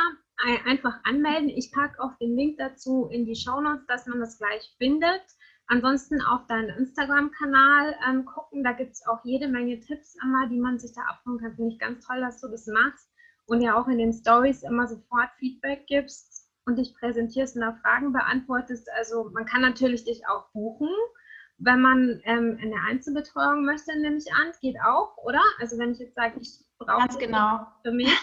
Einfach 0.65 0.99
anmelden. 1.03 1.49
Ich 1.49 1.71
packe 1.71 2.01
auch 2.01 2.17
den 2.17 2.35
Link 2.35 2.57
dazu 2.57 3.07
in 3.11 3.25
die 3.25 3.35
Show 3.35 3.61
Notes, 3.61 3.85
dass 3.87 4.05
man 4.07 4.19
das 4.19 4.37
gleich 4.37 4.75
findet. 4.77 5.21
Ansonsten 5.67 6.21
auf 6.21 6.45
deinen 6.47 6.69
Instagram-Kanal 6.69 7.95
ähm, 8.07 8.25
gucken. 8.25 8.63
Da 8.63 8.73
gibt 8.73 8.93
es 8.93 9.05
auch 9.07 9.23
jede 9.23 9.47
Menge 9.47 9.79
Tipps 9.79 10.15
immer, 10.23 10.47
die 10.47 10.59
man 10.59 10.77
sich 10.79 10.93
da 10.93 11.01
abholen 11.01 11.39
kann. 11.39 11.55
Finde 11.55 11.73
ich 11.73 11.79
ganz 11.79 12.05
toll, 12.05 12.19
dass 12.19 12.41
du 12.41 12.47
das 12.49 12.67
machst 12.67 13.09
und 13.45 13.61
ja 13.61 13.79
auch 13.79 13.87
in 13.87 13.97
den 13.97 14.13
Stories 14.13 14.63
immer 14.63 14.87
sofort 14.87 15.29
Feedback 15.39 15.85
gibst. 15.87 16.49
und 16.67 16.77
dich 16.77 16.95
präsentierst 16.95 17.55
und 17.55 17.61
da 17.61 17.73
Fragen 17.73 18.11
beantwortest. 18.11 18.89
Also 18.97 19.29
man 19.33 19.45
kann 19.45 19.61
natürlich 19.61 20.03
dich 20.03 20.27
auch 20.27 20.51
buchen, 20.51 20.89
wenn 21.57 21.81
man 21.81 22.21
ähm, 22.25 22.57
eine 22.61 22.75
Einzelbetreuung 22.87 23.65
möchte, 23.65 23.97
nehme 23.99 24.17
ich 24.17 24.31
an. 24.33 24.51
Geht 24.61 24.75
auch, 24.85 25.17
oder? 25.17 25.41
Also 25.59 25.77
wenn 25.77 25.91
ich 25.91 25.99
jetzt 25.99 26.15
sage, 26.15 26.39
ich 26.39 26.49
brauche 26.77 26.99
Ganz 26.99 27.17
genau. 27.17 27.67
für 27.83 27.91
mich. 27.91 28.13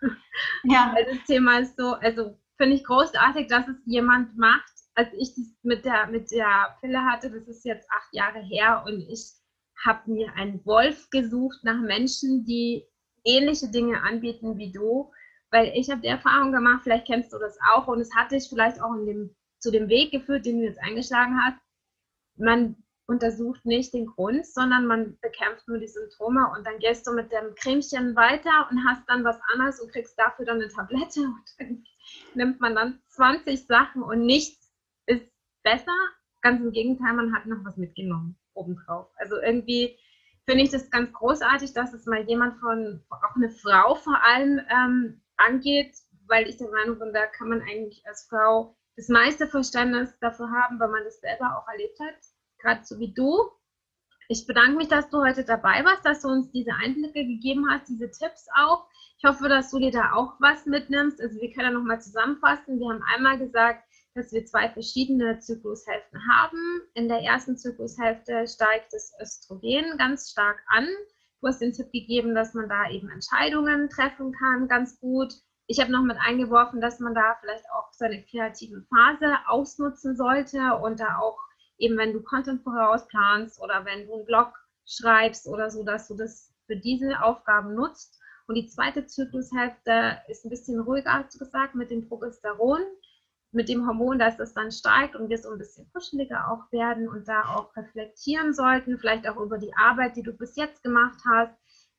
ja. 0.64 0.92
Weil 0.94 1.04
das 1.06 1.24
Thema 1.26 1.58
ist 1.58 1.76
so, 1.76 1.94
also 1.94 2.38
finde 2.56 2.76
ich 2.76 2.84
großartig, 2.84 3.48
dass 3.48 3.66
es 3.68 3.76
jemand 3.86 4.36
macht. 4.36 4.72
Als 4.94 5.12
ich 5.14 5.34
das 5.34 5.44
mit 5.62 5.84
der, 5.84 6.08
mit 6.08 6.30
der 6.30 6.76
Pille 6.80 7.04
hatte, 7.04 7.30
das 7.30 7.46
ist 7.46 7.64
jetzt 7.64 7.88
acht 7.90 8.12
Jahre 8.12 8.40
her 8.40 8.82
und 8.84 9.00
ich 9.08 9.32
habe 9.84 10.10
mir 10.10 10.32
einen 10.34 10.64
Wolf 10.66 11.08
gesucht 11.10 11.58
nach 11.62 11.80
Menschen, 11.80 12.44
die 12.44 12.84
ähnliche 13.24 13.68
Dinge 13.68 14.02
anbieten 14.02 14.58
wie 14.58 14.72
du, 14.72 15.12
weil 15.50 15.72
ich 15.74 15.88
habe 15.88 16.00
die 16.00 16.08
Erfahrung 16.08 16.50
gemacht, 16.52 16.80
vielleicht 16.82 17.06
kennst 17.06 17.32
du 17.32 17.38
das 17.38 17.56
auch 17.72 17.86
und 17.86 18.00
es 18.00 18.14
hat 18.14 18.32
dich 18.32 18.48
vielleicht 18.48 18.80
auch 18.80 18.92
dem, 19.06 19.34
zu 19.60 19.70
dem 19.70 19.88
Weg 19.88 20.10
geführt, 20.10 20.46
den 20.46 20.58
du 20.58 20.64
jetzt 20.64 20.80
eingeschlagen 20.80 21.38
hast. 21.40 21.58
Man 22.38 22.76
untersucht 23.06 23.64
nicht 23.64 23.94
den 23.94 24.06
Grund, 24.06 24.46
sondern 24.46 24.86
man 24.86 25.18
bekämpft 25.20 25.66
nur 25.66 25.78
die 25.78 25.88
Symptome 25.88 26.50
und 26.54 26.66
dann 26.66 26.78
gehst 26.78 27.06
du 27.06 27.12
mit 27.12 27.32
dem 27.32 27.54
Cremchen 27.54 28.14
weiter 28.14 28.68
und 28.70 28.86
hast 28.86 29.08
dann 29.08 29.24
was 29.24 29.40
anderes 29.52 29.80
und 29.80 29.90
kriegst 29.90 30.18
dafür 30.18 30.44
dann 30.44 30.60
eine 30.60 30.68
Tablette 30.68 31.20
und 31.20 31.44
dann 31.58 31.84
nimmt 32.34 32.60
man 32.60 32.74
dann 32.74 33.00
20 33.08 33.66
Sachen 33.66 34.02
und 34.02 34.26
nichts 34.26 34.70
ist 35.06 35.26
besser. 35.62 35.96
Ganz 36.42 36.60
im 36.60 36.70
Gegenteil, 36.70 37.14
man 37.14 37.34
hat 37.34 37.46
noch 37.46 37.64
was 37.64 37.76
mitgenommen 37.76 38.38
obendrauf. 38.54 39.10
Also 39.16 39.40
irgendwie 39.40 39.98
finde 40.44 40.64
ich 40.64 40.70
das 40.70 40.90
ganz 40.90 41.12
großartig, 41.12 41.72
dass 41.72 41.92
es 41.94 42.06
mal 42.06 42.22
jemand 42.28 42.58
von, 42.60 43.02
auch 43.10 43.36
eine 43.36 43.50
Frau 43.50 43.94
vor 43.94 44.22
allem 44.22 44.60
ähm, 44.70 45.20
angeht, 45.36 45.96
weil 46.26 46.46
ich 46.48 46.58
der 46.58 46.70
Meinung 46.70 46.98
bin, 46.98 47.12
da 47.12 47.26
kann 47.26 47.48
man 47.48 47.62
eigentlich 47.62 48.06
als 48.06 48.26
Frau 48.28 48.76
das 48.96 49.08
meiste 49.08 49.46
Verständnis 49.46 50.18
dafür 50.20 50.50
haben, 50.50 50.78
weil 50.80 50.88
man 50.88 51.04
das 51.04 51.20
selber 51.20 51.56
auch 51.56 51.68
erlebt 51.68 51.98
hat, 52.00 52.16
gerade 52.58 52.84
so 52.84 52.98
wie 52.98 53.12
du. 53.12 53.50
Ich 54.28 54.46
bedanke 54.46 54.76
mich, 54.76 54.88
dass 54.88 55.08
du 55.08 55.22
heute 55.22 55.44
dabei 55.44 55.84
warst, 55.84 56.04
dass 56.04 56.20
du 56.20 56.28
uns 56.28 56.50
diese 56.52 56.74
Einblicke 56.74 57.24
gegeben 57.26 57.70
hast, 57.70 57.88
diese 57.88 58.10
Tipps 58.10 58.46
auch. 58.54 58.86
Ich 59.16 59.24
hoffe, 59.28 59.48
dass 59.48 59.70
du 59.70 59.78
dir 59.78 59.90
da 59.90 60.12
auch 60.12 60.34
was 60.38 60.66
mitnimmst. 60.66 61.20
Also 61.20 61.40
wir 61.40 61.50
können 61.52 61.72
ja 61.72 61.78
nochmal 61.78 62.00
zusammenfassen. 62.00 62.78
Wir 62.78 62.88
haben 62.90 63.02
einmal 63.14 63.38
gesagt, 63.38 63.84
dass 64.14 64.32
wir 64.32 64.44
zwei 64.44 64.68
verschiedene 64.68 65.38
Zyklushälften 65.38 66.20
haben. 66.30 66.82
In 66.94 67.08
der 67.08 67.22
ersten 67.22 67.56
Zyklushälfte 67.56 68.46
steigt 68.46 68.92
das 68.92 69.12
Östrogen 69.20 69.96
ganz 69.96 70.30
stark 70.30 70.58
an. 70.68 70.86
Du 71.40 71.46
hast 71.46 71.60
den 71.60 71.72
Tipp 71.72 71.90
gegeben, 71.92 72.34
dass 72.34 72.52
man 72.52 72.68
da 72.68 72.90
eben 72.90 73.08
Entscheidungen 73.10 73.88
treffen 73.88 74.32
kann, 74.32 74.68
ganz 74.68 74.98
gut. 75.00 75.32
Ich 75.68 75.80
habe 75.80 75.92
noch 75.92 76.02
mit 76.02 76.16
eingeworfen, 76.18 76.80
dass 76.80 76.98
man 76.98 77.14
da 77.14 77.36
vielleicht 77.40 77.64
auch 77.72 77.92
seine 77.92 78.24
kreative 78.24 78.84
Phase 78.88 79.36
ausnutzen 79.46 80.16
sollte 80.16 80.58
und 80.82 80.98
da 80.98 81.18
auch 81.18 81.38
eben, 81.78 81.96
wenn 81.96 82.12
du 82.12 82.22
Content 82.22 82.62
vorausplanst 82.62 83.60
oder 83.60 83.84
wenn 83.84 84.06
du 84.06 84.14
einen 84.14 84.26
Blog 84.26 84.52
schreibst 84.86 85.46
oder 85.46 85.70
so, 85.70 85.84
dass 85.84 86.08
du 86.08 86.14
das 86.14 86.52
für 86.66 86.76
diese 86.76 87.22
Aufgaben 87.22 87.74
nutzt. 87.74 88.18
Und 88.46 88.54
die 88.54 88.66
zweite 88.66 89.06
Zyklushälfte 89.06 90.18
ist 90.28 90.44
ein 90.44 90.50
bisschen 90.50 90.80
ruhiger, 90.80 91.24
du 91.30 91.38
gesagt, 91.38 91.74
mit 91.74 91.90
dem 91.90 92.08
Progesteron 92.08 92.80
mit 93.52 93.68
dem 93.68 93.86
Hormon, 93.86 94.18
dass 94.18 94.38
es 94.38 94.52
dann 94.52 94.70
steigt 94.70 95.16
und 95.16 95.28
wir 95.30 95.38
so 95.38 95.50
ein 95.50 95.58
bisschen 95.58 95.90
kuscheliger 95.92 96.50
auch 96.50 96.70
werden 96.70 97.08
und 97.08 97.26
da 97.26 97.54
auch 97.54 97.74
reflektieren 97.76 98.52
sollten, 98.52 98.98
vielleicht 98.98 99.26
auch 99.28 99.36
über 99.36 99.58
die 99.58 99.74
Arbeit, 99.74 100.16
die 100.16 100.22
du 100.22 100.32
bis 100.32 100.56
jetzt 100.56 100.82
gemacht 100.82 101.18
hast, 101.26 101.54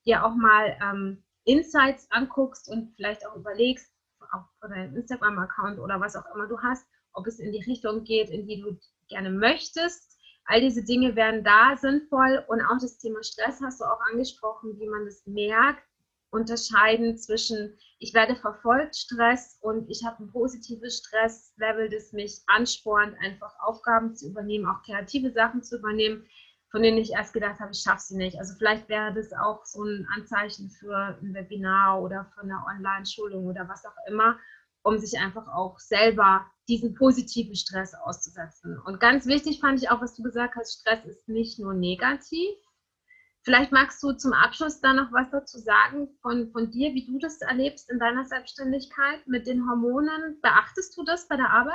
dir 0.05 0.23
auch 0.25 0.35
mal 0.35 0.77
ähm, 0.81 1.23
Insights 1.45 2.07
anguckst 2.11 2.69
und 2.69 2.93
vielleicht 2.95 3.25
auch 3.25 3.35
überlegst, 3.35 3.91
auch 4.31 4.45
für 4.61 4.69
deinen 4.69 4.95
Instagram-Account 4.95 5.79
oder 5.79 5.99
was 5.99 6.15
auch 6.15 6.35
immer 6.35 6.47
du 6.47 6.59
hast, 6.59 6.85
ob 7.13 7.25
es 7.25 7.39
in 7.39 7.51
die 7.51 7.63
Richtung 7.63 8.03
geht, 8.03 8.29
in 8.29 8.45
die 8.45 8.61
du 8.61 8.77
gerne 9.09 9.29
möchtest. 9.29 10.17
All 10.45 10.61
diese 10.61 10.83
Dinge 10.83 11.15
werden 11.15 11.43
da 11.43 11.75
sinnvoll 11.77 12.43
und 12.47 12.61
auch 12.61 12.79
das 12.81 12.97
Thema 12.97 13.23
Stress 13.23 13.61
hast 13.61 13.81
du 13.81 13.85
auch 13.85 13.99
angesprochen, 14.11 14.79
wie 14.79 14.87
man 14.87 15.05
das 15.05 15.25
merkt, 15.27 15.83
unterscheiden 16.31 17.17
zwischen, 17.17 17.77
ich 17.99 18.13
werde 18.13 18.35
verfolgt, 18.35 18.95
Stress 18.95 19.57
und 19.61 19.89
ich 19.89 20.03
habe 20.05 20.23
ein 20.23 20.31
positives 20.31 20.99
Stresslevel, 20.99 21.89
das 21.89 22.13
mich 22.13 22.41
anspornt, 22.47 23.15
einfach 23.23 23.53
Aufgaben 23.59 24.15
zu 24.15 24.27
übernehmen, 24.29 24.65
auch 24.67 24.81
kreative 24.83 25.31
Sachen 25.31 25.63
zu 25.63 25.77
übernehmen, 25.77 26.25
von 26.71 26.83
denen 26.83 26.97
ich 26.97 27.11
erst 27.11 27.33
gedacht 27.33 27.59
habe, 27.59 27.71
ich 27.71 27.81
schaffe 27.81 28.01
sie 28.01 28.17
nicht. 28.17 28.37
Also 28.37 28.53
vielleicht 28.55 28.89
wäre 28.89 29.13
das 29.13 29.33
auch 29.33 29.65
so 29.65 29.83
ein 29.83 30.07
Anzeichen 30.15 30.69
für 30.69 31.17
ein 31.21 31.33
Webinar 31.33 32.01
oder 32.01 32.25
für 32.35 32.41
eine 32.41 32.63
Online-Schulung 32.67 33.45
oder 33.45 33.67
was 33.67 33.85
auch 33.85 33.97
immer, 34.07 34.37
um 34.83 34.97
sich 34.97 35.19
einfach 35.19 35.47
auch 35.47 35.79
selber 35.79 36.45
diesen 36.69 36.93
positiven 36.93 37.55
Stress 37.55 37.93
auszusetzen. 37.93 38.79
Und 38.86 38.99
ganz 38.99 39.25
wichtig 39.25 39.60
fand 39.60 39.82
ich 39.82 39.89
auch, 39.89 40.01
was 40.01 40.15
du 40.15 40.23
gesagt 40.23 40.55
hast, 40.55 40.79
Stress 40.79 41.03
ist 41.05 41.27
nicht 41.27 41.60
nur 41.60 41.73
negativ, 41.73 42.55
Vielleicht 43.43 43.71
magst 43.71 44.03
du 44.03 44.12
zum 44.12 44.34
Abschluss 44.34 44.82
da 44.82 44.93
noch 44.93 45.12
was 45.12 45.29
dazu 45.32 45.60
sagen 45.60 46.10
von, 46.21 46.51
von 46.51 46.69
dir, 46.71 46.93
wie 46.93 47.05
du 47.05 47.17
das 47.19 47.41
erlebst 47.41 47.89
in 47.89 47.99
deiner 47.99 48.25
Selbstständigkeit 48.25 49.25
mit 49.27 49.47
den 49.47 49.67
Hormonen. 49.67 50.39
Beachtest 50.41 50.95
du 50.97 51.03
das 51.03 51.27
bei 51.27 51.38
der 51.38 51.49
Arbeit? 51.49 51.73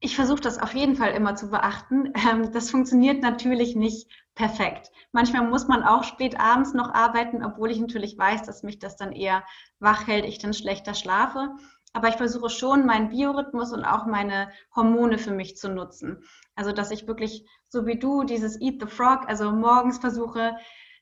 Ich 0.00 0.16
versuche 0.16 0.40
das 0.40 0.58
auf 0.58 0.74
jeden 0.74 0.96
Fall 0.96 1.12
immer 1.12 1.34
zu 1.34 1.50
beachten. 1.50 2.12
Ähm, 2.14 2.52
das 2.52 2.70
funktioniert 2.70 3.22
natürlich 3.22 3.74
nicht 3.74 4.08
perfekt. 4.34 4.90
Manchmal 5.12 5.48
muss 5.48 5.66
man 5.66 5.82
auch 5.82 6.04
spät 6.04 6.38
abends 6.38 6.74
noch 6.74 6.92
arbeiten, 6.92 7.44
obwohl 7.44 7.70
ich 7.70 7.80
natürlich 7.80 8.18
weiß, 8.18 8.42
dass 8.42 8.62
mich 8.62 8.78
das 8.78 8.96
dann 8.96 9.12
eher 9.12 9.44
wach 9.80 10.06
hält, 10.06 10.24
ich 10.24 10.38
dann 10.38 10.54
schlechter 10.54 10.94
schlafe. 10.94 11.56
Aber 11.92 12.08
ich 12.08 12.16
versuche 12.16 12.50
schon, 12.50 12.86
meinen 12.86 13.08
Biorhythmus 13.08 13.72
und 13.72 13.84
auch 13.84 14.06
meine 14.06 14.52
Hormone 14.76 15.18
für 15.18 15.32
mich 15.32 15.56
zu 15.56 15.68
nutzen. 15.68 16.22
Also, 16.54 16.72
dass 16.72 16.90
ich 16.90 17.06
wirklich, 17.06 17.46
so 17.68 17.86
wie 17.86 17.98
du, 17.98 18.24
dieses 18.24 18.60
Eat 18.60 18.80
the 18.80 18.86
Frog, 18.86 19.28
also 19.28 19.50
morgens 19.50 19.98
versuche, 19.98 20.56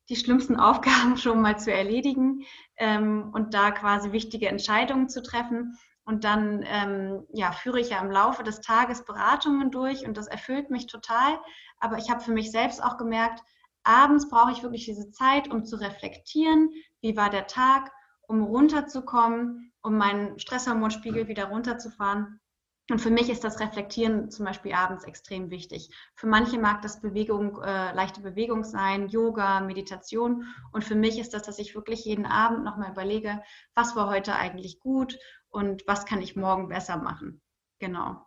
die 0.08 0.16
schlimmsten 0.16 0.56
Aufgaben 0.60 1.16
schon 1.16 1.40
mal 1.40 1.58
zu 1.58 1.72
erledigen 1.72 2.44
ähm, 2.76 3.30
und 3.32 3.54
da 3.54 3.70
quasi 3.70 4.12
wichtige 4.12 4.48
Entscheidungen 4.48 5.08
zu 5.08 5.22
treffen. 5.22 5.76
Und 6.04 6.22
dann 6.22 6.64
ähm, 6.64 7.26
ja, 7.32 7.50
führe 7.50 7.80
ich 7.80 7.90
ja 7.90 8.00
im 8.00 8.12
Laufe 8.12 8.44
des 8.44 8.60
Tages 8.60 9.04
Beratungen 9.04 9.72
durch 9.72 10.06
und 10.06 10.16
das 10.16 10.28
erfüllt 10.28 10.70
mich 10.70 10.86
total. 10.86 11.40
Aber 11.80 11.98
ich 11.98 12.10
habe 12.10 12.20
für 12.20 12.30
mich 12.30 12.52
selbst 12.52 12.80
auch 12.80 12.96
gemerkt, 12.96 13.42
abends 13.82 14.28
brauche 14.28 14.52
ich 14.52 14.62
wirklich 14.62 14.84
diese 14.84 15.10
Zeit, 15.10 15.50
um 15.50 15.64
zu 15.64 15.76
reflektieren, 15.76 16.70
wie 17.00 17.16
war 17.16 17.28
der 17.28 17.48
Tag, 17.48 17.90
um 18.28 18.42
runterzukommen, 18.42 19.72
um 19.82 19.96
meinen 19.96 20.38
Stresshormonspiegel 20.38 21.28
wieder 21.28 21.46
runterzufahren. 21.46 22.40
Und 22.88 23.00
für 23.00 23.10
mich 23.10 23.30
ist 23.30 23.42
das 23.42 23.58
Reflektieren 23.58 24.30
zum 24.30 24.46
Beispiel 24.46 24.72
abends 24.72 25.04
extrem 25.04 25.50
wichtig. 25.50 25.90
Für 26.14 26.28
manche 26.28 26.58
mag 26.58 26.82
das 26.82 27.00
Bewegung, 27.00 27.60
äh, 27.60 27.92
leichte 27.92 28.20
Bewegung 28.20 28.62
sein, 28.62 29.08
Yoga, 29.08 29.60
Meditation. 29.60 30.44
Und 30.70 30.84
für 30.84 30.94
mich 30.94 31.18
ist 31.18 31.34
das, 31.34 31.42
dass 31.42 31.58
ich 31.58 31.74
wirklich 31.74 32.04
jeden 32.04 32.26
Abend 32.26 32.62
nochmal 32.64 32.92
überlege, 32.92 33.42
was 33.74 33.96
war 33.96 34.08
heute 34.08 34.36
eigentlich 34.36 34.78
gut 34.78 35.18
und 35.48 35.82
was 35.88 36.06
kann 36.06 36.22
ich 36.22 36.36
morgen 36.36 36.68
besser 36.68 36.96
machen. 36.96 37.42
Genau. 37.80 38.24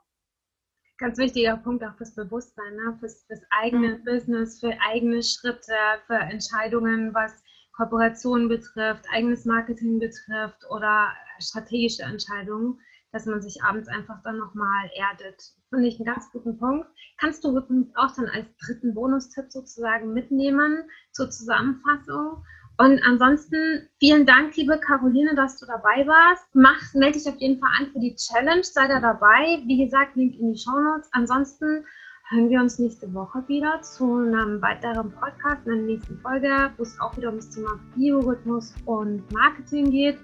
Ganz 0.97 1.17
wichtiger 1.17 1.55
Punkt 1.55 1.81
auch 1.85 1.95
fürs 1.95 2.13
Bewusstsein, 2.13 2.75
ne? 2.75 2.97
fürs, 2.99 3.23
fürs 3.23 3.41
eigene 3.51 3.99
mhm. 3.99 4.03
Business, 4.03 4.59
für 4.59 4.77
eigene 4.81 5.23
Schritte, 5.23 5.73
für 6.05 6.17
Entscheidungen, 6.17 7.13
was 7.13 7.41
Kooperationen 7.79 8.49
betrifft, 8.49 9.05
eigenes 9.09 9.45
Marketing 9.45 9.99
betrifft 9.99 10.69
oder 10.69 11.07
strategische 11.39 12.03
Entscheidungen, 12.03 12.77
dass 13.13 13.25
man 13.25 13.41
sich 13.41 13.63
abends 13.63 13.87
einfach 13.87 14.21
dann 14.23 14.37
nochmal 14.37 14.89
erdet. 14.95 15.41
Finde 15.69 15.87
ich 15.87 15.97
einen 15.97 16.13
ganz 16.13 16.29
guten 16.31 16.57
Punkt. 16.57 16.87
Kannst 17.17 17.43
du 17.45 17.57
auch 17.57 18.15
dann 18.15 18.27
als 18.27 18.47
dritten 18.57 18.93
Bonustipp 18.93 19.45
sozusagen 19.49 20.13
mitnehmen 20.13 20.83
zur 21.13 21.29
Zusammenfassung. 21.29 22.43
Und 22.77 23.01
ansonsten 23.03 23.87
vielen 23.99 24.25
Dank, 24.25 24.57
liebe 24.57 24.77
Caroline, 24.79 25.35
dass 25.35 25.57
du 25.57 25.65
dabei 25.65 26.05
warst. 26.05 26.47
Mach, 26.53 26.93
melde 26.93 27.17
dich 27.17 27.27
auf 27.29 27.39
jeden 27.39 27.59
Fall 27.59 27.71
an 27.79 27.91
für 27.93 27.99
die 27.99 28.15
Challenge, 28.15 28.63
sei 28.63 28.87
da 28.87 28.99
dabei. 28.99 29.61
Wie 29.65 29.83
gesagt, 29.85 30.17
Link 30.17 30.35
in 30.37 30.51
die 30.51 30.59
Show 30.59 30.77
Notes. 30.79 31.09
Ansonsten 31.13 31.85
hören 32.31 32.49
wir 32.49 32.59
uns 32.59 32.77
nächste 32.77 33.11
Woche 33.11 33.43
wieder 33.47 33.81
zu 33.81 34.17
einem 34.17 34.61
weiteren 34.61 35.11
Podcast, 35.11 35.65
in 35.65 35.73
der 35.73 35.81
nächsten 35.81 36.19
Folge, 36.19 36.69
wo 36.77 36.83
es 36.83 36.99
auch 36.99 37.15
wieder 37.17 37.29
um 37.29 37.37
das 37.37 37.49
Thema 37.49 37.79
Biorhythmus 37.95 38.75
und 38.85 39.23
Marketing 39.31 39.89
geht. 39.89 40.17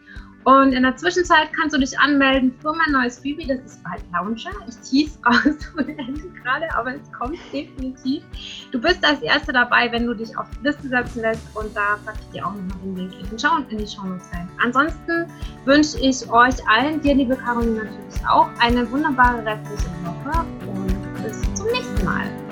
Und 0.44 0.74
in 0.74 0.84
der 0.84 0.96
Zwischenzeit 0.96 1.52
kannst 1.54 1.76
du 1.76 1.80
dich 1.80 1.98
anmelden 1.98 2.54
für 2.62 2.72
mein 2.74 2.92
neues 2.92 3.18
Freebie, 3.18 3.48
das 3.48 3.58
ist 3.66 3.84
bald 3.84 4.04
Launcher. 4.14 4.52
Ich 4.68 4.78
tease 4.88 5.18
raus 5.26 5.58
ohne 5.76 5.98
Ende 5.98 6.30
gerade, 6.44 6.72
aber 6.76 6.94
es 6.94 7.12
kommt 7.12 7.40
definitiv. 7.52 8.22
Du 8.72 8.80
bist 8.80 9.04
als 9.04 9.24
Erster 9.24 9.54
dabei, 9.54 9.92
wenn 9.92 10.06
du 10.06 10.14
dich 10.14 10.38
auf 10.38 10.46
die 10.60 10.68
Liste 10.68 10.88
setzen 10.88 11.22
lässt 11.22 11.42
und 11.56 11.76
da 11.76 11.98
packe 12.06 12.20
ich 12.22 12.34
dir 12.34 12.46
auch 12.46 12.54
nochmal 12.54 12.78
den 12.84 12.96
Link 12.98 13.32
in, 13.32 13.40
Show 13.40 13.58
in 13.68 13.80
die 13.80 13.88
Show 13.88 14.04
rein. 14.04 14.48
Ansonsten 14.64 15.26
wünsche 15.66 15.98
ich 16.00 16.30
euch 16.30 16.56
allen, 16.70 17.02
dir 17.02 17.16
liebe 17.16 17.36
Caroline 17.36 17.86
natürlich 17.86 18.28
auch, 18.30 18.48
eine 18.60 18.90
wunderbare 18.92 19.44
restliche 19.44 19.90
Woche 20.04 20.46
und 22.08 22.45